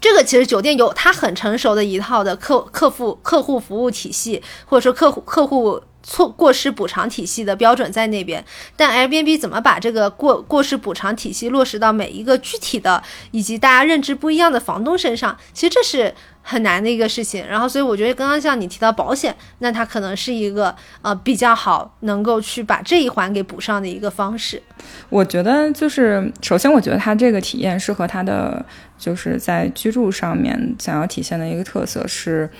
[0.00, 5.82] 这个其实酒店有它很成熟的一套的客客户客户服务体系，或者说客户客户。
[6.02, 8.44] 错过失补偿体系的标准在那边，
[8.76, 15.36] 但 Airbnb 怎么把这个过过失补偿体系落实到每一个具体的以及大家认知不一样的房东身上？
[15.52, 17.46] 其实这是很难的一个事情。
[17.46, 24.60] 然后，所以我觉得刚刚像你提到保险，那它可能是一个呃比较好能够去把这一环给补上的一个方式。
[25.08, 28.64] 我觉得就是，首先我觉得它这个体验是和它的
[28.98, 32.50] 就是在居住上面想要体现的一个特色是，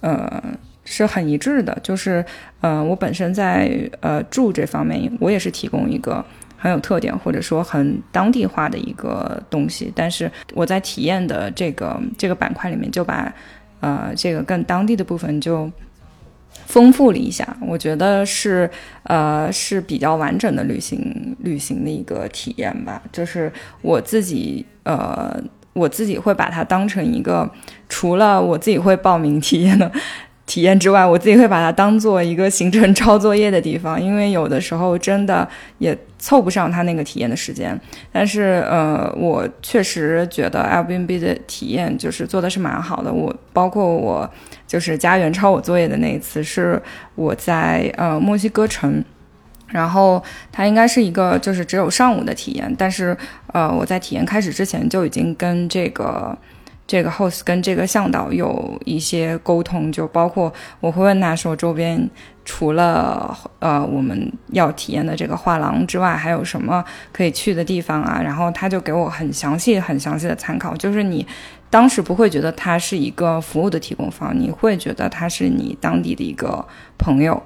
[0.00, 0.42] 呃。
[0.92, 2.24] 是很一致的，就是，
[2.60, 3.70] 呃，我本身在
[4.00, 6.22] 呃住这方面，我也是提供一个
[6.58, 13.32] 很有特点或者说很当地化的一个东西，但是我在体验的这个这个板块里面，就把
[13.78, 15.70] 呃这个更当地的部分就
[16.66, 18.68] 丰富了一下，我觉得是
[19.04, 25.40] 呃是比较完整的旅行旅行的一个体验吧，就是我自己呃
[25.72, 27.48] 我自己会把它当成一个
[27.88, 29.88] 除了我自己会报名体验的。
[30.50, 35.48] 体验之外，我自己会把它当做一个行程抄作业的地方，因为有的时候真的
[35.78, 37.80] 也凑不上他那个体验的时间。
[38.10, 43.12] 但是，呃，我确实觉得 Airbnb 的体验就是做的是蛮好的。
[43.12, 44.28] 我包括我
[44.66, 46.82] 就是家园抄我作业的那一次，是
[47.14, 49.04] 我在呃墨西哥城，
[49.68, 50.20] 然后
[50.50, 53.16] 它应该是一个就是只有上午的体验，但是
[53.52, 56.36] 呃我在体验开始之前就已经跟这个。
[56.90, 62.10] 这个 host 跟这个向导有一些沟通，就包括我会问他说，周边
[62.44, 68.20] 除了呃我们要体验的这个画廊之外，还有什么可以去的地方啊？
[68.20, 71.24] 然后他就给我很详细、很详细的参考，就是你
[71.70, 76.66] 当时不会觉得他是一个服务的提供方，你会觉得他是你当地的一个
[76.98, 77.40] 朋友。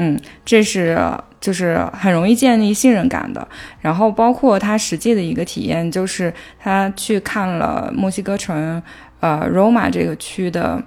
[0.00, 0.98] 嗯，这是
[1.40, 3.46] 就是很容易建立信任感的。
[3.80, 8.82] 然后包括他实际的一个体验，就是他去看了墨西哥城，
[9.20, 10.82] 呃，Roma 这个区的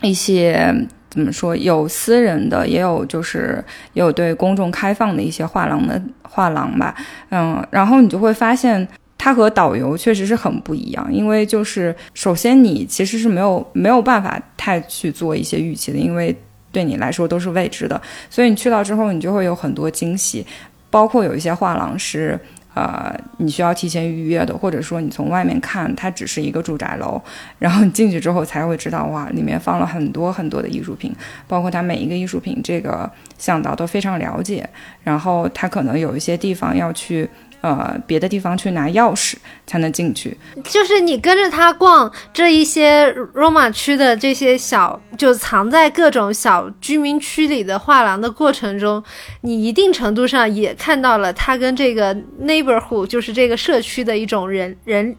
[0.00, 0.74] 一些
[1.10, 3.62] 怎么说，有私人的，也有就是
[3.92, 6.94] 也有对公众开放的一些画廊的画廊吧。
[7.30, 8.88] 嗯，然后你就会发现。
[9.16, 16.36] 他和导游确实是很不一样，因为就是首先你其实是没有没有办法太去做一些预期的，因为
[16.74, 17.98] 对你来说都是未知的，
[18.28, 20.44] 所以你去到之后，你就会有很多惊喜，
[20.90, 22.38] 包括有一些画廊是。
[22.76, 27.22] 呃，你需要提前预约的，或者说你从外面看，它只是一个住宅楼，
[27.60, 31.14] 然后你进去之后才会知道，哇，里面放了很多很多的艺术品，
[31.46, 33.08] 包括它每一个艺术品，这个
[33.38, 34.68] 向导都非常了解，
[35.04, 37.30] 然后他可能有一些地方要去。
[37.64, 39.36] 呃，别的地方去拿钥匙
[39.66, 49.02] 才能进去，就是你跟着他逛这一些罗马区的这些小，就藏在各种小居民区里的画廊的过程中，
[49.40, 55.16] 你一定程度上也看到了他跟这个 neighborhood，就是这个社区的一种人人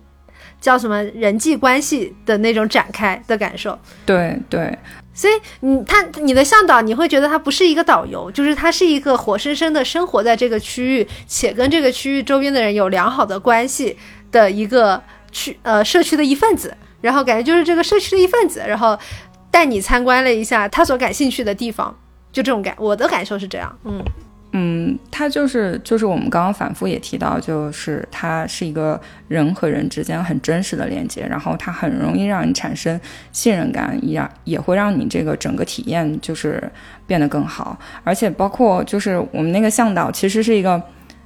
[0.66, 3.78] 叫什么人际关系的那种展开的感受。
[4.04, 4.76] 对对。
[5.14, 13.96] 所以你他你的向导，你会觉得他不是一个导游，就是他是一个活生生的生活在这个区域，且跟这个区域周边的人有良好的关系
[14.32, 15.00] 的一个
[15.32, 18.98] 区呃社区的一份子，然后感觉就是这个社区的一份子，然后
[19.52, 21.96] 带你参观了一下他所感兴趣的地方，
[22.32, 24.04] 就这种感，我的感受是这样，嗯。
[24.58, 32.98] 嗯，它就是就是我们刚刚反复也提到，就是它是一个人和人之间很真实的连接，然后它很容易让你产生
[33.34, 36.64] 信任感，一样也会让你这个整个体验就是
[37.06, 40.82] 变得更好，而且包括就是我们那个向导其实是一个。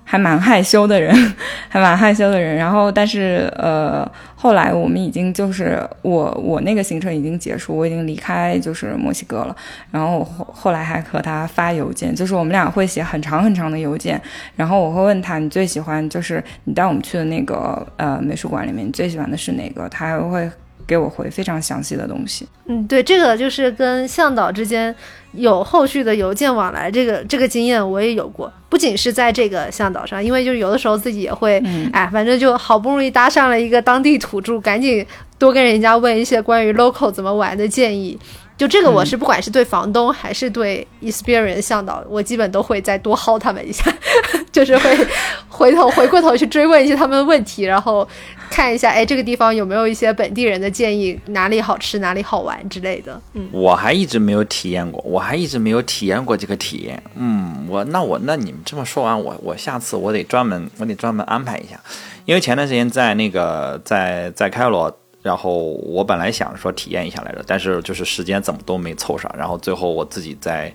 [0.10, 1.16] 还蛮害羞的人，
[1.70, 2.55] 还蛮害羞的人。
[2.55, 9.55] 然后，但是呃，后来我们已经就是我我那个行程已经结束，我已经离开就是墨西哥了。
[9.91, 14.20] 然后后后来还和他发邮件，就是我们俩会写很长很长的邮件。
[14.55, 19.88] 然后我会问他，你最喜欢就是你带我们去的那个呃美术馆里面，你最喜欢的是哪个？
[19.89, 20.49] 他还会
[20.90, 22.48] 给我回非常详细的东西。
[22.66, 24.94] 嗯，对，这个就是跟向导之间。
[25.34, 31.62] 有后续的邮件往来，这个这个经验我也有过，不仅是在这个向导上，因为就是有的时候自己也会，
[31.94, 35.06] 哎，反正就好不容易搭上了一个当地土著，赶紧
[35.38, 38.18] 多跟人家问一些关于 local 怎么玩的建议。
[38.60, 43.89] 就这个，我是不管是对房东还是对 experience 向导，我基本都会再多薅他们一下，
[44.51, 45.07] 就是会
[45.47, 48.05] 回头回过头去追问一些他们的问题，然后
[48.49, 53.22] 看一下，哎，这个地方有没有一些本地人的建议，哪里好吃，哪里好玩之类的。
[53.32, 57.01] 嗯，我还一直没有体验过，我还一直没有体验过这个体验。
[57.16, 61.80] 嗯，我那我那你们这么说完，我我下次我得专门我得专门安排一下，
[62.26, 64.93] 因为前段时间在那个在在开罗。
[65.22, 69.30] 然后我本来想说体验一下来着，但是就是时间怎么都没凑上。
[69.38, 70.74] 然后最后我自己在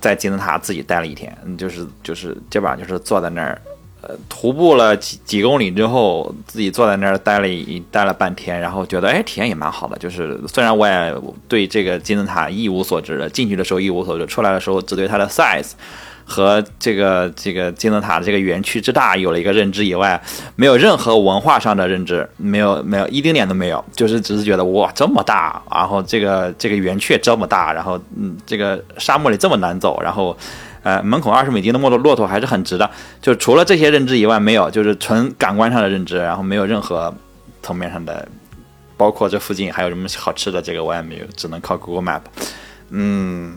[0.00, 3.60] 在金字塔自己待了一天，就是就是基本上就是坐在那儿，
[4.02, 9.96] 呃，徒步了几几公里之后，自己坐在那儿待了一待了半天，然后觉得哎，体验也蛮好的。
[9.98, 11.14] 就是虽然我也
[11.46, 15.72] 对这个金字塔一无所知，进去的时候一无所知，出来的时候只对它的 size。
[16.30, 20.22] 和这个这个金字塔的这个园区之大有了一个认知以外，
[20.54, 30.36] 没有任何文化上的认知，没有没有一丁点都没有，就是只是觉得哇这么大，然后这个这个园区这么大，然后嗯这个沙漠里这么难走，然后
[30.84, 32.88] 呃门口二十美金的骆驼骆驼还是很值的，
[33.20, 37.12] 就除了这些认知以外没有，就是纯感官上的认知，然后没有任何
[37.60, 38.28] 层面上的，
[38.96, 42.22] 包括这附近还有什么好吃的，这个我也没有，只能靠 Google Map，
[42.90, 43.52] 嗯。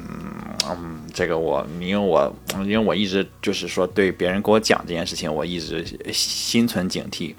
[0.81, 7.33] 嗯，这个我，因为我，因为我一直就是说对别人给我讲这件事情，我一直心存警惕。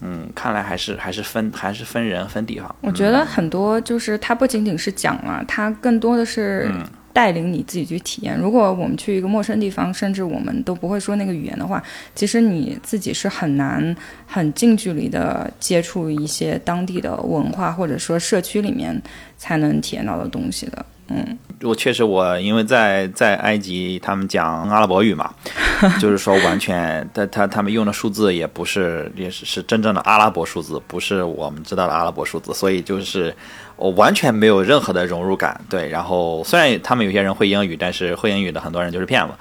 [0.00, 2.72] 嗯，看来还是还是分还是分人分地方。
[2.82, 6.70] 我觉得很多就是它不仅仅是讲了，它更多的是
[7.12, 8.38] 带领你自己去体验。
[8.38, 11.82] 如果我们去一个陌生地方，甚至我们都不会说那个语言的话，
[12.14, 19.02] 其实你自己是很难很近距离的接触一些当地的文化，或者说社区里面
[19.36, 20.86] 才能体验到的东西的。
[21.08, 25.32] 嗯，我确实，我因为在在埃及，他们讲阿拉伯语嘛，
[25.98, 33.34] 就是说完全，他他他们用的数字也不是，也是是真正的阿拉伯数字，不是我们知道的阿拉伯数字，所以就是
[33.78, 35.58] 我完全没有任何的融入感。
[35.70, 39.32] 对，然后虽然他们有些人会英语，但是会英语的很多人就是骗子。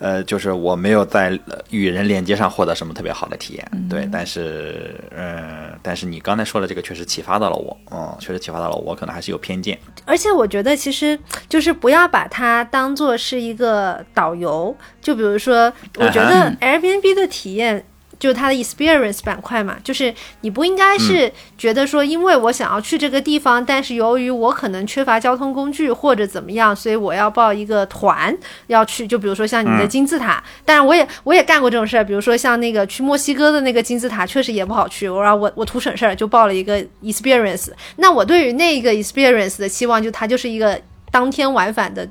[0.00, 1.36] 呃，就是我没有在
[1.70, 9.76] 与人连接上获得什么特别好的体验，对，但是，呃，但是你刚才说的这个确实启发到了我，嗯，确实启发到了我，可能还是有偏见。
[10.04, 11.18] 而且我觉得，其实
[11.48, 17.84] 就是不要把它当做是一个导游，就比如说，我觉得 Airbnb 的体验。
[18.18, 29.06] 就是它的 experience 板块嘛，就是你不应该是觉得说，因为我想要去这个地方，但是由于我可能缺乏交通工具或者怎么样，所以我要报一个团要去。
[29.06, 35.08] 就比如说像你的金字塔，但是我也我也干过这种事儿，比如说像那个去墨西哥的那个金字塔，确实也不好去。
[35.08, 37.70] 我说我我图省事儿，就报了一个 experience。
[37.96, 42.08] 那我对于那个 experience 的期望，就它就是一个当天往返的。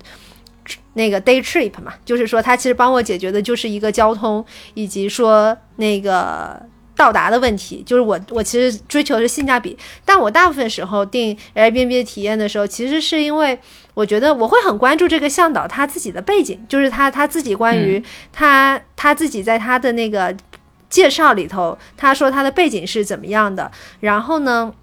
[0.94, 4.44] 那个 day trip 嘛，就是说他其实帮我解决的就是一个交通，
[4.74, 6.60] 以及说那个
[6.96, 13.60] 到达的问题，就是我我其实追求的是性价比，但我大部分时候订 Airbnb 的体验的时候，其实是因为
[13.94, 18.04] 我觉得我会很关注这个向导他自己的背景，就是他他自己关于
[18.34, 20.36] 他、他自己在他的那个
[20.90, 24.74] 介绍里头，他说他的背景是怎么样的，然后呢，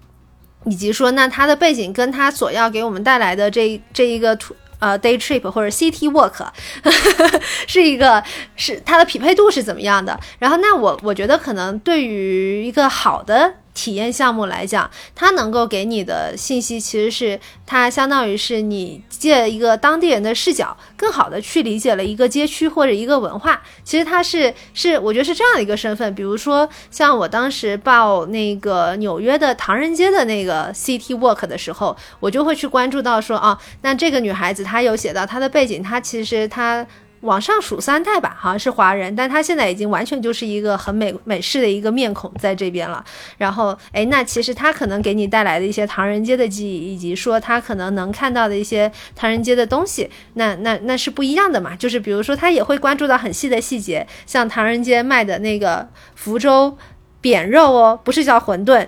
[0.65, 4.55] 以及说那他的背景跟他所要给我们带来的这这一个图。
[4.79, 6.45] 呃，day trip 或者 city walk
[7.67, 8.23] 是一个
[8.55, 10.19] 是它的匹配度是怎么样的？
[10.39, 23.61] 然后，那我我觉得可能对于一个好的体验项目来讲，它能够给你的信息其实是它相当于是你借一个当地人的视角，更好的去理解了一个街区或者一个文化。
[23.83, 26.15] 其实它是是我觉得是这样的一个身份。
[26.15, 36.87] 比如说像我当时报那个纽约的唐人街的那个 city walk 的时候，我就会去关注到说啊，那这个女孩子她有写到她的背景，她其实她。
[37.25, 43.03] 往上数三代吧，好像是华人，但他现在已经完全就是一个很美美式的一个面孔在这边了。
[43.37, 51.75] 然后，哎，那其实他可能给你带来的一些唐人街的记忆，以及说他可能能看到的一些唐人街的东西，那那那是不一样的嘛。
[51.75, 56.77] 就是比如说，他也会关注到很细的细节，像唐人街卖的那个福州
[57.19, 58.87] 扁肉哦，不是叫馄饨。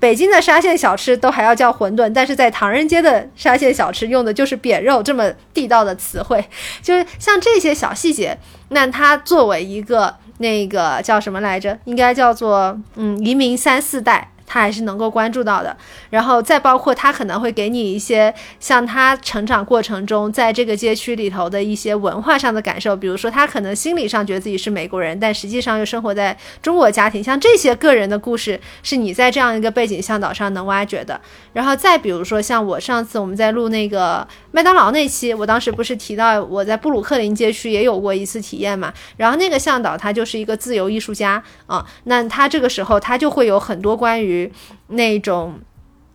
[0.00, 6.44] 北京的沙县小吃都还要叫馄饨，但是在唐人街的沙县小吃用的就是扁肉这么地道的词汇，
[6.82, 8.36] 就是像这些小细节，
[8.70, 11.78] 那它作为一个那个叫什么来着？
[11.84, 14.32] 应该叫做嗯移民三四代。
[14.52, 15.76] 他还是能够关注到的，
[16.10, 31.20] 然后再包括他可能会给你一些像他成长过程中在这个街区里头的一些文化上的感受，比如说他可能心理上觉得自己是美国人，但实际上又生活在中国家庭，像这些个人的故事是你在这样一个背景向导上能挖掘的。
[31.52, 44.39] 然后再比如说像我上次我们在录那个麦当劳那期，我当时不是提到我在布鲁克林街区也有过一次体验嘛，然后那个向导他就是一个自由艺术家啊，那他这个时候他就会有很多关于。
[44.88, 45.60] 那种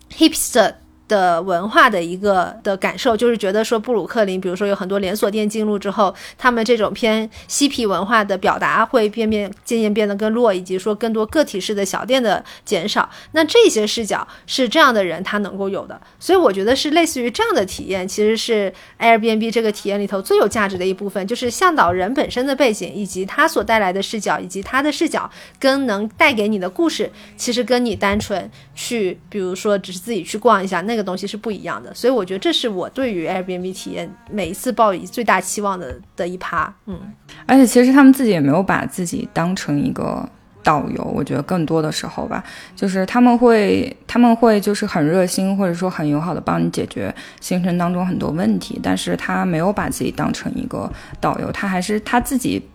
[0.10, 0.76] hipster。
[1.08, 13.08] 的文化的一个的感受，就是觉得说布鲁克林，比如说有很多连锁店进入之后，他们这种偏嬉皮文化的表达会变变渐渐变得更弱，以及说更多个体式的小店的减少。
[13.34, 25.30] 那这些视角是这样的人他能够有的，所以我觉得是类似于这样的体验，其实是 Airbnb 这个体验里头最有价值的一部分，就是向导人本身的背景，以及他所带来的视角，以及他的视角
[25.60, 30.95] 跟能带给你的故事，其实跟你单纯去，比如说只是自己去逛一下那。
[30.96, 36.74] 这个东西是不一样的，所以我觉得这是我对于 Airbnb 体验每一次抱以最大期望的的一趴。
[36.86, 36.98] 嗯，
[37.46, 40.26] 而且其实他们自己也没有把自己当成一个
[40.64, 42.41] 导游，我觉得更多的时候吧，
[42.78, 50.89] 就是他们会他们会就是很热心或者说很友好的帮你解决行程当中很多问题，但是他没有把自己当成一个
[51.20, 52.66] 导游，他还是他自己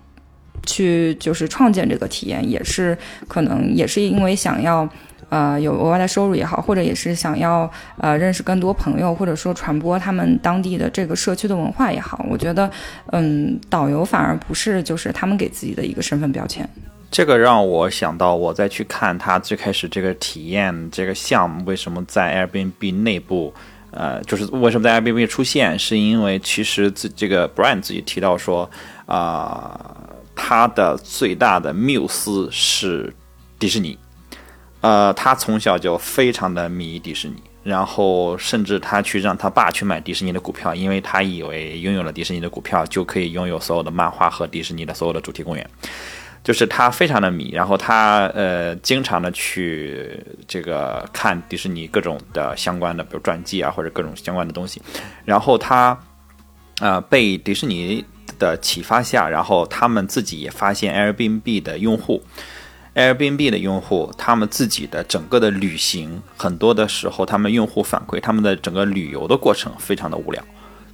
[0.66, 4.86] 去就是创建这个体验，也是可能也是因为想要。
[5.30, 12.70] 呃，有额外的收入也好，或者也是想要呃认识更多朋友，或者说传播他们当地的这个社区的文化也好，我觉得，
[13.12, 16.68] 嗯，导游反而不是就是他们给自己的一个身份标签。
[17.12, 23.54] 这个让我想到，我再去看他最开始这个体验这个项目为什么在 Airbnb 内部，
[23.92, 28.68] 呃，就是为什么在 Airbnb 出现，是因为其实自这个 Brian 自己提到说，
[29.06, 29.96] 啊，
[30.34, 33.12] 他的最大的缪斯是
[33.58, 33.98] 迪士尼。
[34.80, 45.70] 呃，他从小就非常的迷迪士尼，然后甚至他去让他爸去买迪士尼的股票，因为他以为拥有了迪士尼的股票就可以拥有所有的漫画和迪士尼的所有的主题公园，
[46.42, 50.18] 就是他非常的迷，然后他呃经常的去
[50.48, 54.80] 这个看迪士尼各种的相关的，比如传记啊或者各种相关的东西，
[55.26, 55.98] 然后他
[56.80, 58.02] 呃被迪士尼
[58.38, 62.22] 的启发下，然后他们自己也发现 Airbnb 的用户。
[62.94, 70.42] Airbnb 的用户，他们自己的整个的旅行，很多的时候，他们用户反馈，他们的整个旅游的过程非常的无聊，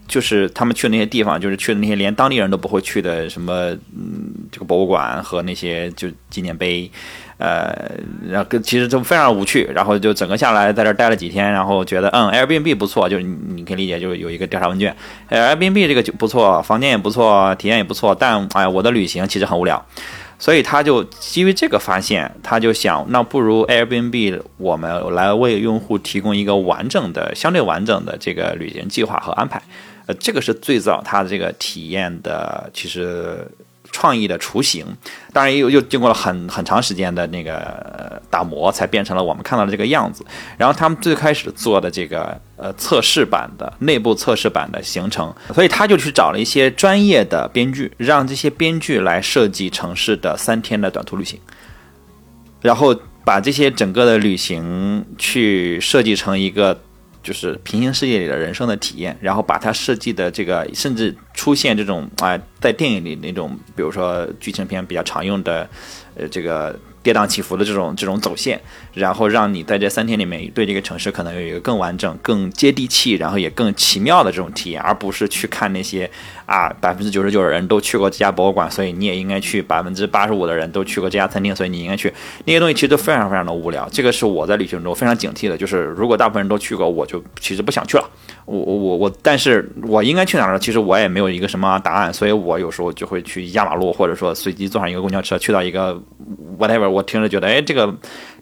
[0.07, 6.90] 就是他们去的那些地方，就是去的那些连当地人都不会去的什么，嗯，这个博物馆和那些就纪念碑，
[7.38, 7.74] 呃，
[8.28, 14.94] 然后其实都非常无趣，然后就整个下来在这待了几天，然后觉得嗯，Airbnb 不错，就是你可以理解，就是有一个调查问卷
[15.30, 19.84] ，Airbnb 这个就不错，房间也不错，体验也不错，但哎，我的旅行其实很无聊。
[20.39, 29.62] 所以他就基于这个发现，他就想，那不如 Airbnb 我们来为用户提供一个完整的、相对完整的这个旅行计划和安排。
[30.07, 33.47] 呃，这个是最早他的这个体验的，其实。
[33.97, 34.84] 创意的雏形，
[35.32, 40.22] 当然又又经过了很很长时间的那个打磨，才变成了我们看到的这个样子。
[40.59, 51.40] 然后他们最开始做的这个呃测试版的内部测试版的形成，所以他就去找了一些专业的编剧，让这些编剧来设计城市的三天的短途旅行。
[52.61, 52.94] 然后
[53.24, 56.78] 把这些整个的旅行去设计成一个
[57.27, 65.68] 就是平行世界里的人生的体验，然后把它设计的这个甚至出现这种啊、在电影里那种，比如说剧情片比较常用的，
[66.14, 68.61] 呃，这个跌宕起伏的这种这种走线，
[68.97, 76.11] 然后让你在这三天里面对这个城市可能有一个更完整、更接地气，然后也更奇妙的这种体验，而不是去看那些
[76.47, 82.11] 啊百分之九十九的人都去过这家博物馆，所以你也应该去；百分之八十五的人都去过这家餐厅，所以你应该去。
[82.47, 83.86] 那些东西其实都非常非常的无聊。
[83.92, 88.11] 这个是我在旅行中非常警惕的，就是如果大部分人都去过，我就其实不想去了。
[88.47, 90.59] 我我我我，但是我应该去哪儿呢？
[90.59, 96.01] 其实我也没有一个什么答案，所以我有时候就会去压马路，或者说随机坐上一个公交车，去到一个
[96.59, 97.94] whatever，我听着觉得哎这个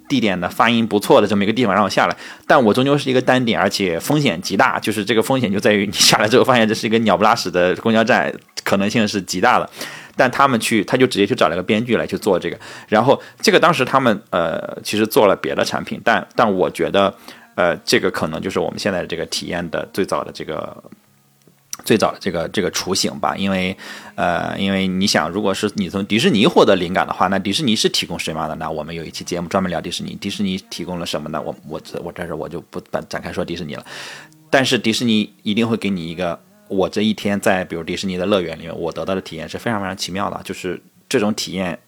[0.08, 2.16] 地点的发音不错的这么一个地方，让我下来。
[2.46, 8.32] 但我终究是一个单点，而且风险极大，就是这个风险就在于你下来之后发现这是一个鸟不拉屎的公交站，
[8.62, 9.68] 可能性是极大的。
[10.16, 12.56] 但他们去，他就直接去找了个编剧来去做这个，
[12.88, 17.12] 然后这个当时他们呃其实做了别的产品，但但我觉得
[17.56, 20.84] 呃这个可能就是我们现在这个体验的最早的这个
[21.84, 23.76] 最早的这个这个雏形吧，因为
[24.14, 28.54] 呃因为你想，如果是你从迪士尼获得灵感的话，那迪士尼是提供什么的？
[28.56, 31.40] 那我们有一期节目专门聊迪士尼，迪士尼提供了什么呢？
[31.40, 33.84] 我我我这儿我就不展展开说迪士尼了，
[34.50, 36.40] 但是迪士尼一定会给你一个。
[36.66, 40.80] 我这一天在比如迪士尼的乐园里面，我得到的体验是非常非常奇妙的，就是
[41.10, 41.78] 这种体验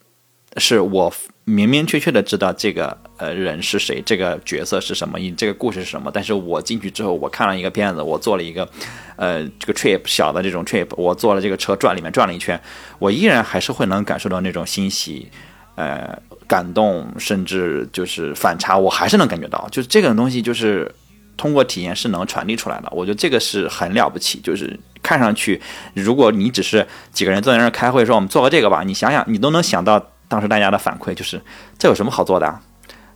[0.58, 1.12] 是我
[1.48, 8.68] 明明确确的知道这个呃人是谁，这个角色是什么，这个故事是什么，但是我进去之后，我看了一个片子，我做了一个
[9.14, 12.60] 呃这个 trip 小的这种 trip，我坐了这个车转里面转了一圈，
[12.98, 15.30] 我依然还是会能感受到那种欣喜。
[15.76, 16.18] 呃，
[16.48, 20.90] 感动，甚至就是反差，我还是能感觉到，就是这个东西，就是
[21.36, 22.88] 通过体验是能传递出来的。
[22.92, 25.60] 我觉得这个是很了不起，就是看上去，
[25.92, 31.40] 如果你只是几个人坐在那儿开会，说我们做个这个吧，你想想，你都能想到当时大家的反馈，就是
[31.78, 32.60] 这有什么好做的啊？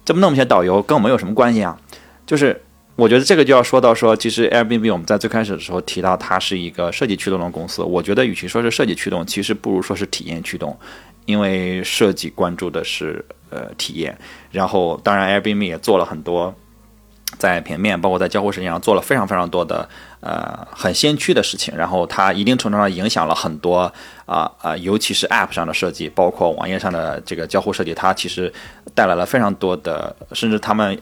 [0.05, 1.79] 这么那么些导游跟我们有什么关系啊？
[2.27, 2.61] 就是
[2.97, 10.77] 我觉得这个就要说到说，其实 Airbnb 我们在最开始的时候提到它是一个设计驱动的公司，我觉得与其说是设计驱动，其实不如说是体验驱动。
[11.27, 14.19] 因为设计关注的是呃体验，
[14.51, 16.53] 然后当然 Airbnb 也做了很多
[17.39, 19.89] 在平面，包括在交互实际上做了非常非常多的
[20.21, 23.93] 呃很先驱的事情，然后它一定程度上影响了很多
[24.31, 28.53] 啊啊、尤其是 App 上的设计，包括网页上的这个交互设计，它其实
[28.95, 30.97] 带来了非常多的，甚至他们。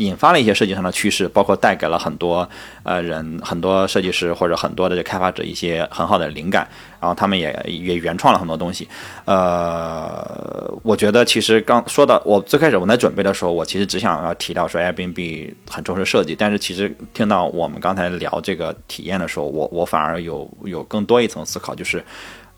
[0.00, 2.48] 引发了一些设计上的趋势，包括带给了很多
[2.84, 6.66] 呃人、很多设计师或者很多的开发者一些很好的灵感，
[6.98, 8.88] 然后他们也也原创了很多东西。
[9.26, 22.02] 呃，我觉得其实刚说到我最开始我在准备的时候，我其实只想要提到说 Airbnb 很重视设计，但是其实听到我们刚才聊这个体验的时候，我我反而有有更多一层思考，就是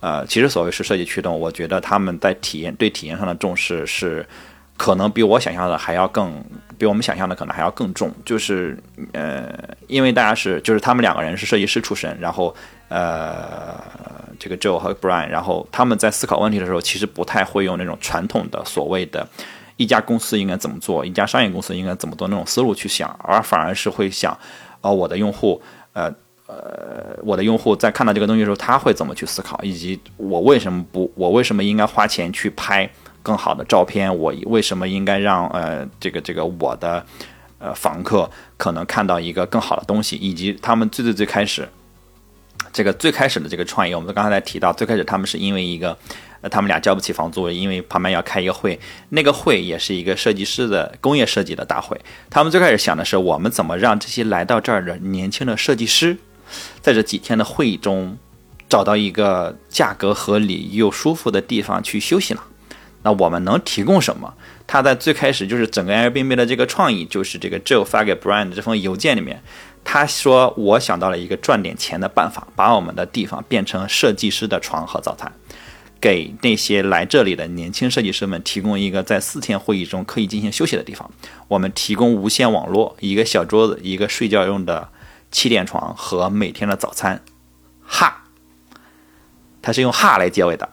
[0.03, 4.27] 呃，其实所谓是设计驱动，我觉得他们在体验对体验上的重视是。
[4.75, 6.33] 可能比我想象的还要更，
[6.77, 8.11] 比我们想象的可能还要更重。
[8.25, 8.77] 就是
[9.13, 9.53] 呃，
[9.87, 12.53] 因为大家是，就是他们两个人是设计师出身，然后
[12.89, 13.79] 呃，
[14.41, 19.29] 这个 Joe 和 Brian，然后他们在思考问题的时候，其实不太会用那种传统的所谓的，
[19.77, 24.37] 一家公司应该怎么做，一家商业公司应该怎么做那种思路去想，而反而是会想，
[24.81, 26.13] 哦，我的用户，呃
[26.53, 32.91] 呃，我的用户在看到这个东西的时候，他会怎么去思考，以及我为什么不，我为什么应该花钱去拍。
[33.25, 37.07] 更好的照片，我为什么应该让呃这个这个我的
[37.61, 41.69] 呃房客可能看到一个更好的东西，以及他们最最最开始
[42.73, 45.97] 这个最开始的这个创业，我们刚才提到，最开始他们是因为一个
[46.41, 48.77] 呃他们俩交不起房租，因为旁边要开一个会，
[49.11, 51.97] 那个会也是一个设计师的工业设计的大会，
[52.29, 56.19] 他们最开始想的是我们怎么让这些来到这儿的年轻的设计师，
[56.81, 58.17] 在这几天的会议中
[58.69, 62.43] 找到一个价格合理又舒服的地方去休息了？
[63.05, 64.33] 那我们能提供什么？
[64.67, 69.43] 他在最开始就是整个 Airbnb 的这个创意，就是这个 Joe 发给 Brian 的这封邮件里面，
[69.83, 75.33] 他说我想到了一个赚点钱的办法，把我们的地方变成设计师的床和早餐，
[76.01, 81.11] 给那些来这里的年轻设计师们提供一个在四天会议中可以进行休息的地方。
[81.49, 84.89] 我们提供无线网络，一个小桌子，一个睡觉用的
[85.33, 87.21] 气垫床和每天的早餐。
[87.85, 88.23] 哈，
[89.61, 90.69] 他是用哈来结尾的。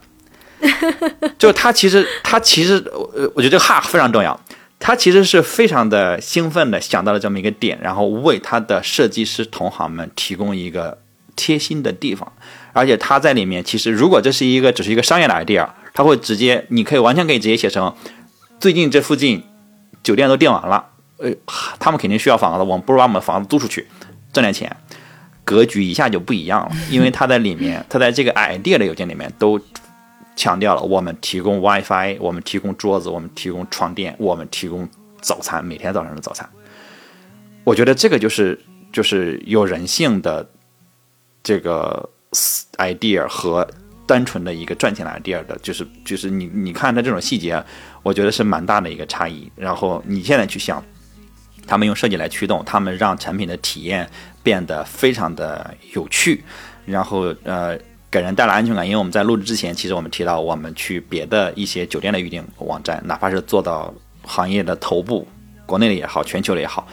[1.38, 2.74] 就他其实他其实
[3.16, 4.38] 呃，我觉得这个哈非常重要。
[4.78, 10.98] 他其实是非常的兴奋的想到了这么一个点，然后为他的设计师同行们提供一个
[11.36, 12.32] 贴心的地方。
[12.72, 17.94] 而且他在里面，其实如果这是一个只是一个商业的 idea，他会直接，你可以完全可以直接写成，
[18.58, 19.44] 最近这附近
[20.02, 20.86] 酒店都订完了，
[21.18, 21.30] 呃，
[21.78, 23.86] 他们肯定需要房子，我们不如把我们的房子租出去，
[24.32, 24.74] 赚点钱，
[25.44, 26.72] 格局一下就不一样了。
[26.90, 29.60] 因为他在里面，他在这个 idea 的邮件里面都。
[30.36, 34.88] 强调了我们提供 WiFi，我们提供桌子，我们提供床垫，我们提供
[35.20, 36.48] 早餐，每天早上的早餐。
[37.62, 38.58] 我觉得这个就是
[38.90, 40.48] 就是有人性的
[41.42, 42.08] 这个
[42.78, 43.68] idea 和
[44.06, 47.62] 单纯的一个赚钱的 idea 的，就是就是你你看它这种细节，
[48.02, 49.50] 我觉得是蛮大的一个差异。
[49.56, 50.82] 然后你现在去想，
[51.70, 54.10] 他们用设计来驱动，他们让产品的体验
[54.42, 56.42] 变得非常的有趣，
[56.84, 57.78] 然后呃
[58.10, 58.84] 给人带来安全感。
[58.84, 63.94] 因为我们在录制之前，其实我们提到我们去别的一些酒店的预订网站，哪怕是做到
[64.24, 65.24] 行业的头部，
[65.64, 66.88] 国内的也好，全球的也好。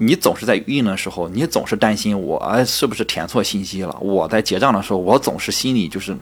[0.00, 3.96] 你总是在预订的时候，你总是担心我是不是填错信息了。
[4.00, 6.16] 我在结账的时候，我总是心里就是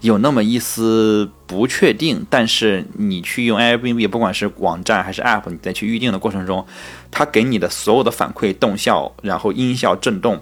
[0.00, 2.26] 有那么一丝不确定。
[2.30, 6.66] 但是你去用 Airbnb，不管是网站还是 App，你在去预订的过程中，
[7.10, 10.40] 它给你的所有的反馈、动效，然后音效震动，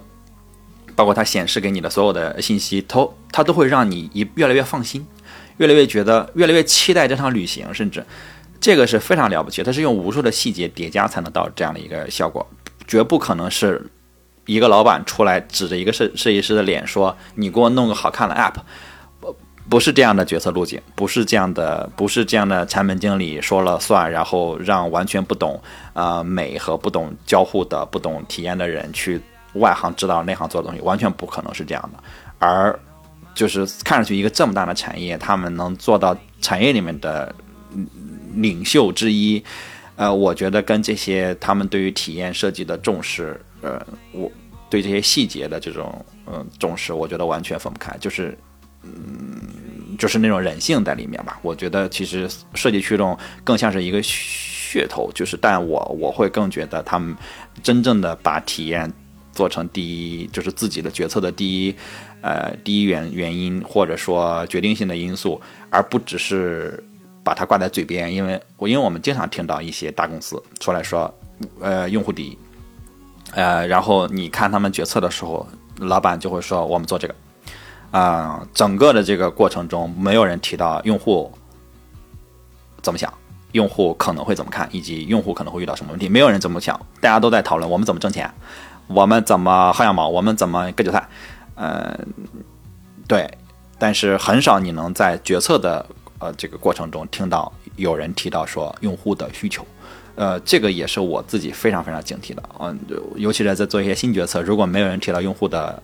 [0.95, 5.05] 包括它显示给你的所有的信息，都它都会让你一越来越放心，
[5.57, 8.07] 越来越觉得越来越期待这趟旅行，甚至
[8.61, 9.65] 这个是非常了不起。
[9.65, 12.49] 它是用无数的细节叠加才能到这样的一个效果。
[12.87, 13.85] 绝不可能是
[14.45, 18.55] 一个老板出来指着一个设设计师的脸说：“你给我弄个好看的 app。”
[19.21, 19.37] 不，
[19.69, 25.61] 不是这样的决策路径，不是这样的，不是这样的产品经理说了算，然后让完全不懂
[25.95, 29.21] 啊美和不懂交互的、不懂体验的人去
[29.55, 32.03] 外行指导内行做的东西，完全不可能是这样的。
[32.39, 32.79] 而
[33.35, 37.35] 就是看上去一个这么大的产业，他们能做到产业里面的
[38.35, 39.43] 领袖之一。
[39.97, 44.31] 呃，我觉得跟这些他们对于体验设计的重视，呃，我
[44.68, 48.36] 对这些细节的这种嗯重视，我觉得完全分不开，就是
[48.82, 51.39] 嗯，就是那种人性在里面吧。
[51.40, 57.16] 我觉得其实设计驱动更像是一个噱头，就是但我我会更觉得他们
[57.62, 58.93] 真正的把体验
[59.32, 61.74] 做成第一，就是自己的决策的第一
[62.20, 65.40] 呃第一原原因或者说决定性的因素，
[65.70, 66.85] 而不只是。
[67.27, 71.12] 把它挂在嘴边，因为我因为我们经常听到一些大公司出来说，
[71.61, 72.39] 呃，用户第一，
[73.32, 75.44] 呃，然后你看他们决策的时候，
[75.78, 77.15] 老板就会说我们做这个，
[77.90, 81.32] 啊，整个的这个过程中没有人提到用户
[82.81, 83.12] 怎么想，
[83.51, 88.32] 用户可能会怎么看，以及用户可能会遇到什么问题，没有人这么想，大家都在讨论我们怎么挣钱，
[88.86, 91.09] 我们怎么薅羊毛，我们怎么割韭菜，
[91.57, 91.98] 呃，
[93.09, 93.28] 对，
[93.81, 95.85] 但是很少你能在决策的。
[96.18, 99.66] 呃，这个过程中听到有人提到说用户的需求，
[100.14, 102.43] 呃，这个也是我自己非常非常警惕的。
[102.59, 102.78] 嗯，
[103.16, 105.82] 尤其是在做一些新决策，如果没有人提到用户的，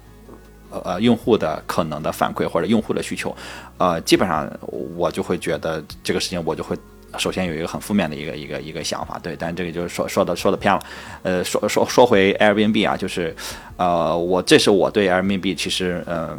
[0.70, 3.36] 呃，用户的可能的反馈或者用户的需求，
[3.76, 4.50] 呃，基本上
[4.96, 6.74] 我就会觉得这个事情我就会
[7.18, 9.18] 首先有一个很负面的一个一个一个想法。
[9.18, 10.82] 对，但这个就是说说的说的偏了。
[11.22, 13.36] 呃，说说说回 Airbnb 啊，就是，
[13.76, 16.38] 呃，我这是我对 Airbnb 其实嗯。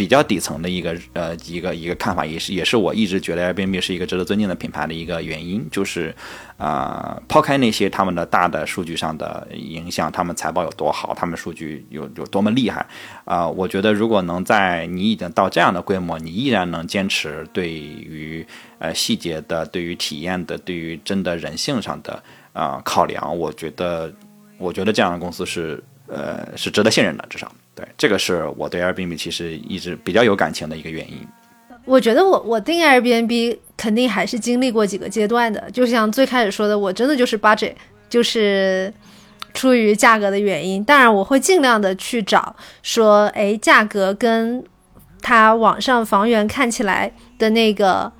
[0.00, 6.14] 比较底层的一个呃一个一个看法，也是也是我一直觉得 Airbnb 是一个值得尊敬的品牌的一个原因，就是
[6.56, 12.86] 啊抛开那些他们的大的数据上的影响，他们财报有多好，他们数据有有多么厉害
[13.26, 18.46] 啊，我觉得如果能在你已经到这样的规模，你依然能坚持对于
[18.78, 22.22] 呃细节的、对于体验的、对于真的人性上的
[22.54, 24.10] 啊考量，我觉得
[24.56, 27.52] 我觉得这样的公司是呃是值得信任的，至少。
[27.96, 31.18] 这个是我对 Airbnb 其实一直比较有感情的一个原因。
[31.84, 37.72] 我觉得我我订 Airbnb 肯定还是经历过几个阶段的，就像最开始说的，我真的就是 budget，
[38.08, 38.92] 就是
[39.54, 40.84] 出于价格的原因。
[40.84, 44.62] 当然，我会尽量的去找说，哎，价格跟
[45.20, 48.12] 它网上房源看起来的那个。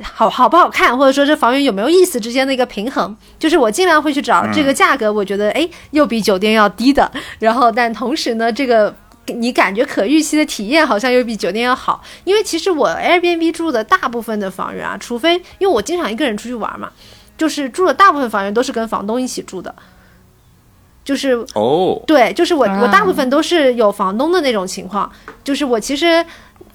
[0.00, 7.10] 好好不好看，或者说这房源有没有意思之间的一个平衡，就是我尽量会去找这个价格，我觉得哎又比酒店要低的，
[7.40, 8.94] 然后但同时呢，这个
[9.26, 16.90] 你感觉可预期的体验好像又比酒店要好，因为其实我 Airbnb 住的大部分的房源啊，除非因为我经常一个人出去玩嘛，
[17.36, 19.74] 就是住的大部分房源都是跟房东一起住的，
[21.04, 25.10] 就是哦，对，就是我我大部分都是有房东的那种情况，
[25.42, 26.24] 就是我其实。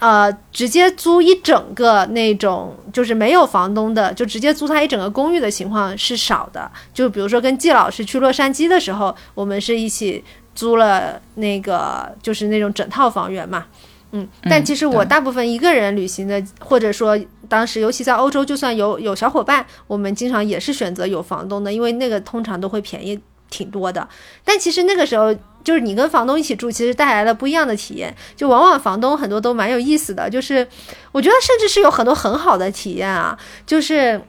[0.03, 6.69] 呃，直接租一整个那种就是没有房东的，就直接租他一整个公寓的情况是少的。
[6.93, 10.21] 就比如说跟季老师去洛杉矶的时候，我们是一起
[10.53, 13.65] 租了那个就是那种整套房源嘛。
[14.11, 17.17] 嗯，但其实我大部分一个人旅行的，或者说
[17.47, 23.17] 当时尤其在欧洲，就算有有小伙伴，我们经常也是选择有房东的，因为那个通常都会便宜
[23.53, 24.07] 挺多的。
[24.43, 25.35] 但其实那个时候。
[25.63, 28.13] 就是你跟房东一起住，其实带来了不一样的体验。
[28.35, 30.67] 就往往房东很多都蛮有意思的，就是
[31.13, 33.39] 我觉得甚至是有很多很好的体验啊。
[33.65, 34.21] 就是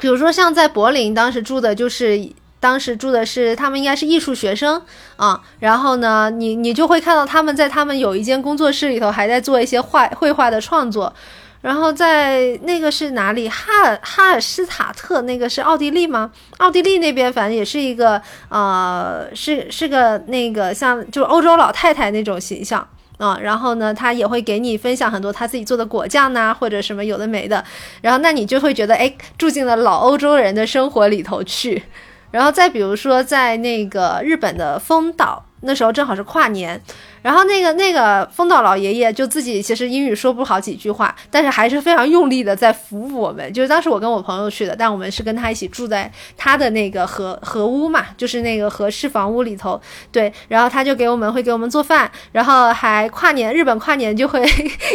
[0.00, 2.20] 比如说像在柏林，当时住的就是
[2.58, 4.82] 当时住的是他们应该是艺术学生
[5.14, 5.40] 啊。
[5.60, 11.14] 然后呢，你你就会看到他们在他们有一间工作室里头还在做一些画绘画的创作。
[11.60, 13.48] 然后在那个是哪里？
[13.48, 16.30] 哈尔哈尔施塔特那个是奥地利吗？
[16.58, 22.86] 奥地利那边反正也是一个呃，是是个那个像就是欧洲老太太那种形象。
[23.18, 27.64] 啊、然后呢，他也会给你分享很多他自己做的果酱呐，或者什么有的没的，
[28.02, 31.82] 然后那你就会觉得，哎，住进了老欧洲人的生活里头去。
[32.30, 36.78] 然后再比如说，在那个日本的丰岛，那时候正好是跨年，
[37.26, 43.52] 然后那个那个丰岛老爷爷就自己其实英语说不好几句话，但是还是非常用力的在服务我们。
[43.52, 49.80] 就是当时我跟我朋友去的，但我们是跟他一起住在他的那个和和屋嘛，就是那个和式房屋里头。
[50.12, 54.48] 对，然后他就给我们会给我们做饭，然后还跨年，日本跨年就会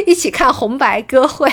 [0.07, 1.51] 一起看红白歌会。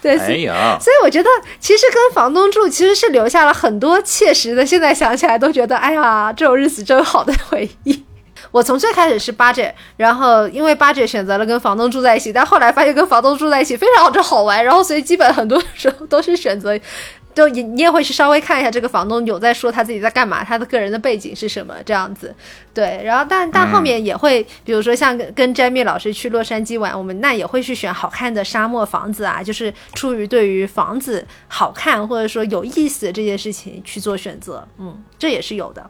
[0.00, 1.28] 对，所以，所以我觉得，
[1.58, 8.04] 其实跟房东住其实是留下了很多切实的，现在想起来都觉得，哎呀，这种日子真好的回忆。
[8.50, 16.78] 我从最开始是 budget，然后因为 budget 选择了跟房东住在一起，但后来发现跟房东住在一起非常之好玩，然后所以基本很多时候都是选择，
[17.34, 22.34] 就你你也会去稍微看一下这个房东有在说他自己在干嘛，他的个人的背景是什么这样子。
[22.74, 35.88] 对，然后但但后面也会，比如说像跟跟 Jamie 老师去洛杉矶玩，我们那也会去选好看的沙漠房子啊，就是出于对于房子好看或者说有意思这件事情去做选择，嗯，这也是有的。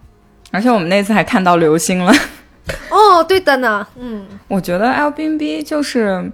[0.51, 2.13] 而且我们那次还看到流星了。
[2.91, 6.31] 哦，对的呢，嗯，我觉得 Airbnb 就是，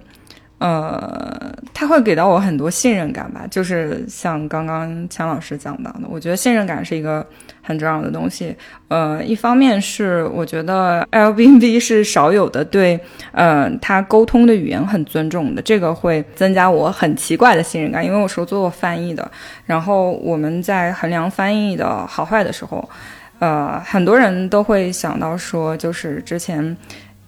[0.57, 7.25] 呃，它会给到我很多信任感吧，就是像刚刚强老师讲到的，我觉得信任感是一个
[7.61, 8.55] 很重要的东西。
[8.87, 12.99] 呃，一方面是我觉得 Airbnb 是少有的对，
[13.31, 19.29] 呃，他沟通的语言很尊重的，这个会增加我很奇怪的信任感，因为我是做过翻译的，
[19.65, 22.87] 然后我们在衡量翻译的好坏的时候。
[23.39, 26.75] 呃，很多人都会想到说，就是之前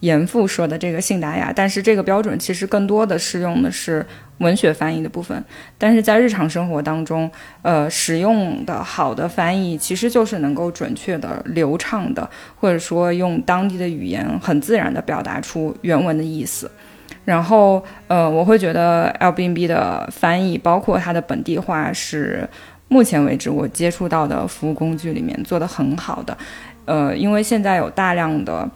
[0.00, 4.04] 严复说的这个信达雅，但是这个标准其实更多的是用的是
[4.38, 5.44] 文学翻译的部分，
[5.76, 7.30] 但是在日常生活当中，
[7.60, 16.70] 呃，使用的好的翻译其实就是能够准确的、流畅的，或者说用当地的语言很自然的表达出原文的意思。
[17.24, 22.48] 然后，呃，我会觉得 Airbnb 的翻译，包括它的本地化是。
[22.88, 26.36] 目前为止，我接触到的服务工具里面做的很好的，
[26.86, 28.68] 呃，因为现在有大量的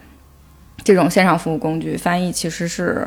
[0.84, 3.06] 这种线上服务工具，翻译其实是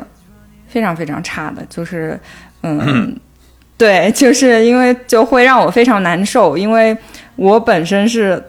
[0.68, 2.20] 非常非常差的，就是，
[2.64, 3.16] 嗯，
[3.78, 6.98] 对，就是因为就会让我非常难受，因为
[7.36, 8.44] 我本身是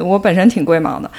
[0.00, 1.10] 我本身挺龟毛的，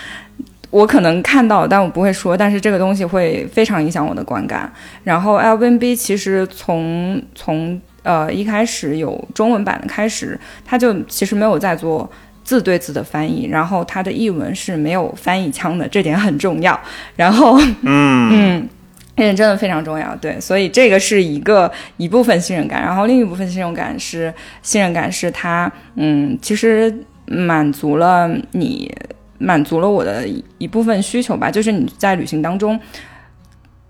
[0.71, 4.71] 我可能看到，但我不会说，但是这个东西会非常影响我的观感。
[5.03, 12.09] 然后 Airbnb 其实从从呃，一开始有中文版的开始，他就其实没有在做
[12.43, 16.79] 字对字的翻译，然后它的译文是没有翻译腔的，这点很重要。
[17.15, 18.69] 然后，嗯 嗯，
[19.15, 24.33] 这点真的非常重要，对，所以这个是一个一部分信任感，然后另一部分信任感是
[24.63, 26.91] 信任感是它，嗯，其实
[27.27, 28.91] 满足了你，
[29.37, 32.79] 满足了我的一部分需求吧，就是你在旅行当中。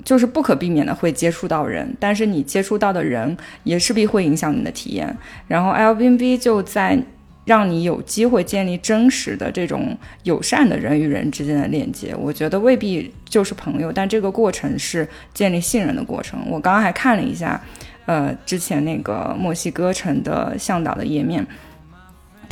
[0.04, 5.16] 就是不可避免的会接触到人，但是你接触到的人也势必会影响你的体验。
[5.48, 6.98] 然后 Airbnb 就在
[7.46, 12.16] 让你有机会建立真实的这种友善的人与人之间的链接。
[12.16, 16.40] 我觉得未必就是朋友，但这个过程是建立信任的过程。
[16.48, 17.60] 我刚刚还看了一下，
[18.06, 21.46] 呃，之前那个墨西哥城的向导的页面。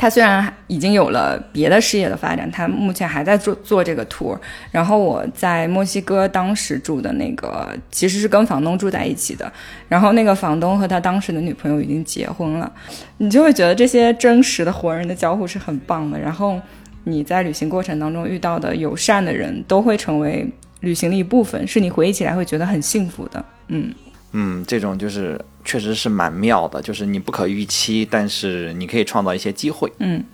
[0.00, 4.34] 他虽然已经有了别的事业的发展，他目前还在做做这个 tour。
[4.70, 9.52] 然后我在墨西哥当时住的那个其实是跟房东住在一起的，
[9.90, 12.72] 然后那个房东和他当时的女朋友已经结婚了，
[13.18, 16.18] 你就会觉得这些真实的活人的交互是很棒的。
[16.18, 16.58] 然后
[17.04, 20.50] 你在旅行过程当中遇到的友善的人都会成为
[20.80, 23.44] 旅行的一部分，是你回忆起来会觉得很幸福的。
[23.68, 23.92] 嗯。
[24.32, 29.92] 嗯，这种就是确实是蛮妙的，就是你不可预期，但是你可以创造一些机会。
[29.98, 30.24] 嗯，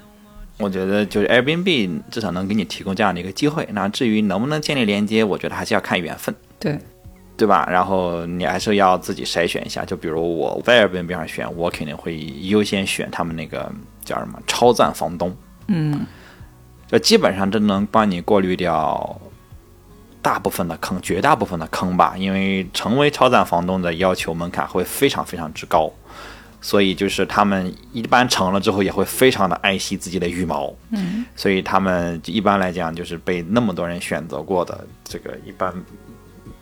[0.58, 3.68] 我觉得就是 Airbnb 至少能给你提供这样的一个机会。
[3.72, 6.78] 那至于能不能建立连接，我觉得还是要看缘分，对，
[7.36, 7.68] 对吧？
[7.70, 9.84] 然后你还是要自己筛选一下。
[9.84, 13.70] 就比如我在 Airbnb 上选，我肯定会优先选他们那个
[14.04, 15.36] 叫什么超赞房东。
[15.68, 16.06] 嗯，
[16.86, 19.20] 就基本上都能帮你过滤掉。
[20.26, 25.88] 大部分的坑，绝大部分的坑吧，因为成为超赞房东的要求门槛会非常非常之高，
[26.60, 35.72] 所以就是他们一般成了之后也会非常的爱惜自己的羽毛，嗯，所以他们一般来讲就是被那么多人选择过的，这个一般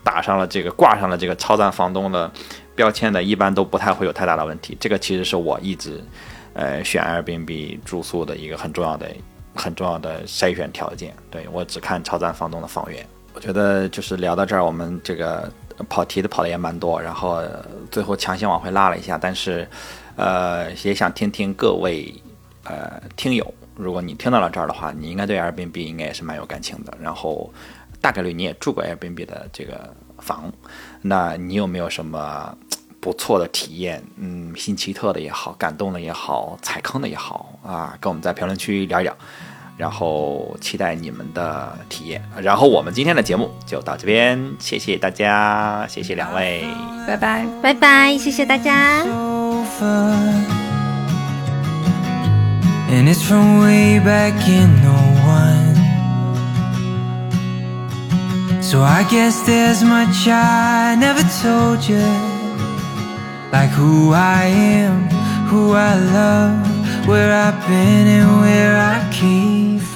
[0.02, 2.30] 打上了这个挂上了这个超赞房东的
[2.74, 4.76] 标签的，一般都不太会有太大的问题。
[4.78, 6.04] 这个其实是我一直
[6.52, 9.08] 呃选 Airbnb 住宿的一个很重要的
[9.54, 11.14] 很重要的筛选条件。
[11.30, 13.06] 对我只看超赞房东的房源。
[13.35, 15.52] 我觉得就是聊到这儿，我们这个
[15.89, 17.43] 跑题的跑的也蛮多，然后
[17.90, 19.69] 最后强行往回拉了一下，但是
[20.16, 22.15] 呃也想听听各位
[22.62, 27.52] 呃听友，如果你听到了这儿的话，你应该对 Airbnb 应该也是蛮有感情的，然后
[28.01, 30.51] 大概率你也住过 Airbnb 的这个房，
[31.02, 32.56] 那你有没有什么
[33.01, 34.02] 不错的体验？
[34.16, 39.15] 嗯，新奇特的也好，感动的也好，踩坑的也好啊，跟我们在评论区聊一聊。
[39.76, 42.22] 然后期待你们的体验。
[42.40, 46.64] 然后我们今天的节目就到这边，谢谢大家，谢谢两位。
[47.06, 47.46] 拜拜。
[47.62, 49.05] 拜拜，谢谢大家。
[52.90, 55.82] And it's from way back in 01.
[58.62, 61.98] So I guess there's much I never told you.
[63.51, 65.09] Like who I am,
[65.48, 66.55] who I love,
[67.06, 69.93] where I've been and where I came from.